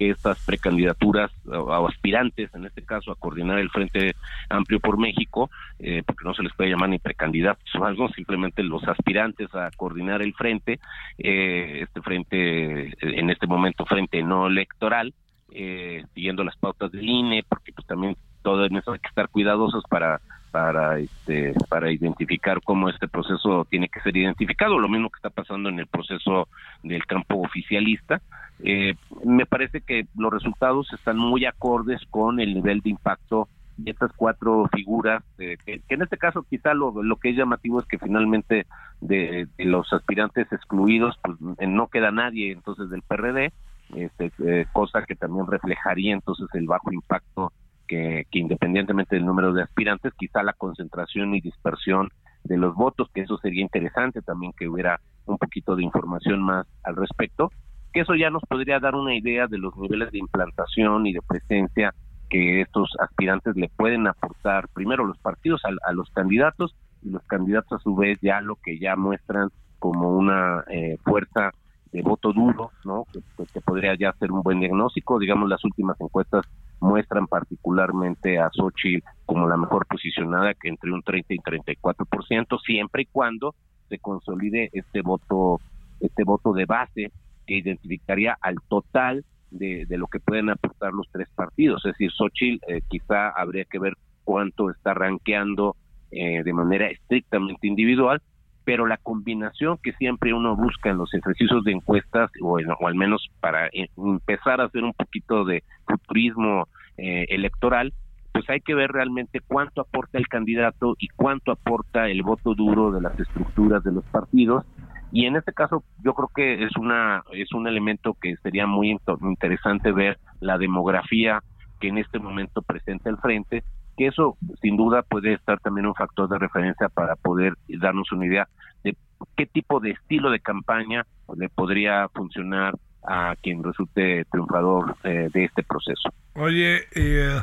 [0.00, 4.16] estas precandidaturas o, aspirantes, en este caso, a coordinar el Frente
[4.48, 8.62] Amplio por México, eh, porque no se les puede llamar ni precandidatos o algo, simplemente
[8.62, 10.80] los aspirantes a coordinar el frente,
[11.18, 15.12] eh, este frente, eh, en este momento, frente no electoral,
[15.52, 19.28] eh, siguiendo las pautas del INE, porque pues también todo en eso hay que estar
[19.28, 20.20] cuidadosos para
[20.50, 25.30] para este para identificar cómo este proceso tiene que ser identificado lo mismo que está
[25.30, 26.48] pasando en el proceso
[26.82, 28.20] del campo oficialista
[28.62, 28.94] Eh,
[29.24, 34.12] me parece que los resultados están muy acordes con el nivel de impacto de estas
[34.14, 37.98] cuatro figuras eh, que, en este caso quizá lo, lo que es llamativo es que
[37.98, 38.66] finalmente
[39.00, 43.52] de, los aspirantes excluidos pues no queda nadie entonces del PRD
[43.94, 47.52] este, eh, cosa que también reflejaría entonces el bajo impacto
[47.88, 52.10] que, que independientemente del número de aspirantes, quizá la concentración y dispersión
[52.44, 56.66] de los votos, que eso sería interesante también que hubiera un poquito de información más
[56.84, 57.50] al respecto,
[57.92, 61.20] que eso ya nos podría dar una idea de los niveles de implantación y de
[61.26, 61.92] presencia
[62.28, 67.22] que estos aspirantes le pueden aportar primero los partidos a, a los candidatos y los
[67.26, 71.50] candidatos a su vez ya lo que ya muestran como una eh, fuerza
[71.92, 73.06] de voto duro, ¿no?
[73.12, 73.20] Que,
[73.52, 75.18] que- podría ya ser un buen diagnóstico.
[75.18, 76.44] Digamos, las últimas encuestas
[76.80, 83.02] muestran particularmente a Xochitl como la mejor posicionada, que entre un 30 y 34%, siempre
[83.02, 83.54] y cuando
[83.88, 85.60] se consolide este voto,
[86.00, 87.12] este voto de base
[87.50, 91.84] que identificaría al total de, de lo que pueden aportar los tres partidos.
[91.84, 95.74] Es decir, Xochitl eh, quizá habría que ver cuánto está rankeando
[96.12, 98.22] eh, de manera estrictamente individual,
[98.64, 102.86] pero la combinación que siempre uno busca en los ejercicios de encuestas, o, en- o
[102.86, 107.92] al menos para eh, empezar a hacer un poquito de futurismo eh, electoral,
[108.32, 112.90] pues hay que ver realmente cuánto aporta el candidato y cuánto aporta el voto duro
[112.92, 114.64] de las estructuras de los partidos.
[115.12, 118.96] Y en este caso yo creo que es una es un elemento que sería muy
[119.22, 121.42] interesante ver la demografía
[121.80, 123.64] que en este momento presenta el frente,
[123.96, 128.26] que eso sin duda puede estar también un factor de referencia para poder darnos una
[128.26, 128.48] idea
[128.84, 128.96] de
[129.36, 131.04] qué tipo de estilo de campaña
[131.36, 136.10] le podría funcionar a quien resulte triunfador eh, de este proceso.
[136.34, 137.40] Oye, eh,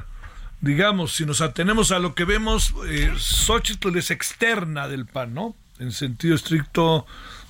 [0.61, 5.55] digamos, si nos atenemos a lo que vemos, eh, Xochitl es externa del PAN, ¿no?
[5.79, 7.05] En sentido estricto,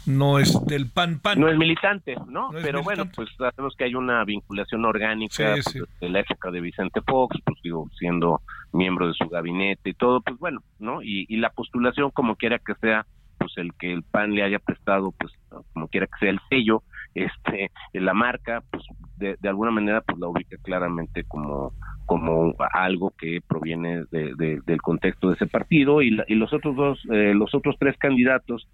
[0.06, 1.40] no es del PAN PAN.
[1.40, 2.50] No es militante, ¿no?
[2.52, 5.80] Pero bueno, pues sabemos que hay una vinculación orgánica Sí, pues, sí.
[6.02, 8.42] de la época de Vicente Fox, pues digo, siendo
[8.74, 11.02] miembro de su gabinete y todo, pues bueno, ¿no?
[11.02, 13.06] Y, y la postulación, como quiera que sea,
[13.38, 15.32] pues el que el PAN le haya prestado, pues
[15.74, 16.84] como quiera que sea el sello,
[17.14, 18.84] este, la marca, pues
[19.18, 21.74] de, de alguna manera, pues la ubica claramente como
[22.06, 26.54] como algo que proviene de- de- del contexto de ese partido y, la- y los
[26.54, 28.70] otros dos, eh, los otros tres candidatos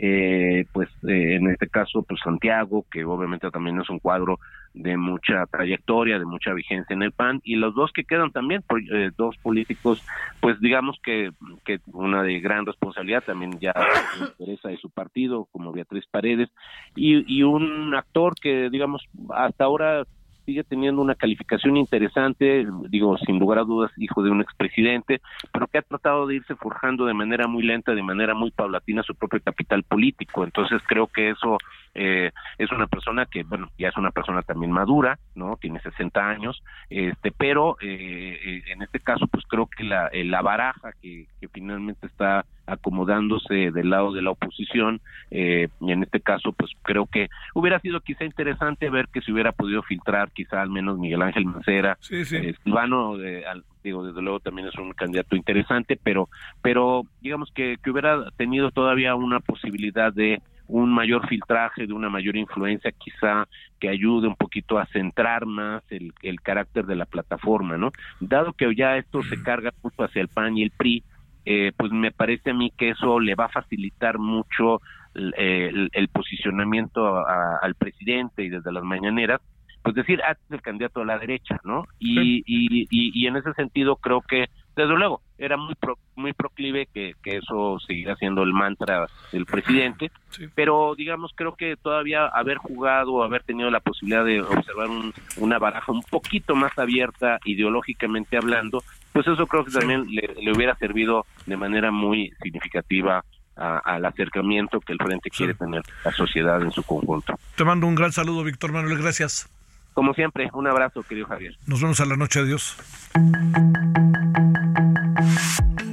[0.00, 4.38] eh, pues eh, en este caso pues Santiago que obviamente también es un cuadro
[4.74, 8.62] de mucha trayectoria de mucha vigencia en el PAN y los dos que quedan también
[8.62, 10.06] por- eh, dos políticos
[10.40, 11.30] pues digamos que,
[11.64, 13.74] que una de gran responsabilidad también ya
[14.20, 16.48] interesa de su partido como Beatriz Paredes
[16.94, 19.02] y, y un actor que digamos
[19.34, 20.04] hasta ahora
[20.48, 25.20] sigue teniendo una calificación interesante, digo, sin lugar a dudas, hijo de un expresidente,
[25.52, 29.02] pero que ha tratado de irse forjando de manera muy lenta, de manera muy paulatina
[29.02, 30.44] su propio capital político.
[30.44, 31.58] Entonces creo que eso
[31.94, 35.58] eh, es una persona que, bueno, ya es una persona también madura, ¿no?
[35.60, 40.24] Tiene 60 años, este, pero eh, eh, en este caso, pues creo que la, eh,
[40.24, 45.00] la baraja que, que finalmente está acomodándose del lado de la oposición
[45.30, 49.32] eh, y en este caso pues creo que hubiera sido quizá interesante ver que se
[49.32, 52.36] hubiera podido filtrar quizá al menos Miguel Ángel Mancera Sí, sí.
[52.36, 56.28] eh, Silvano eh, al- digo desde luego también es un candidato interesante pero
[56.62, 60.40] pero digamos que, que hubiera tenido todavía una posibilidad de
[60.70, 63.48] un mayor filtraje, de una mayor influencia, quizá
[63.80, 67.90] que ayude un poquito a centrar más el, el carácter de la plataforma, ¿no?
[68.20, 71.02] Dado que ya esto se carga mucho hacia el PAN y el PRI,
[71.50, 74.80] eh, pues me parece a mí que eso le va a facilitar mucho
[75.14, 79.40] el, el- el posicionamiento a- al presidente y desde las mañaneras,
[79.82, 81.84] pues decir, ah, es el candidato a la derecha, ¿no?
[81.98, 84.46] Y, y, y, y en ese sentido creo que,
[84.78, 89.44] desde luego, era muy pro- muy proclive que, que eso seguirá siendo el mantra del
[89.46, 90.10] presidente,
[90.54, 95.58] pero digamos, creo que todavía haber jugado, haber tenido la posibilidad de observar un- una
[95.58, 100.74] baraja un poquito más abierta ideológicamente hablando, pues eso creo que también le, le hubiera
[100.76, 103.24] servido de manera muy significativa
[103.56, 107.34] a- al acercamiento que el frente quiere tener la sociedad en su conjunto.
[107.56, 108.98] Te mando un gran saludo, Víctor Manuel.
[108.98, 109.50] Gracias.
[109.98, 111.58] Como siempre, un abrazo, querido Javier.
[111.66, 112.38] Nos vemos a la noche.
[112.38, 112.76] Adiós.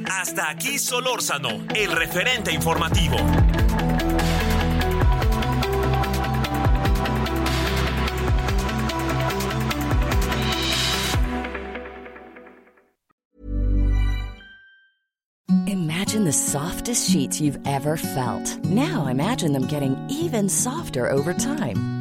[0.07, 3.17] Hasta aquí Solórzano, el referente informativo.
[15.65, 18.63] Imagine the softest sheets you've ever felt.
[18.65, 21.94] Now imagine them getting even softer over time.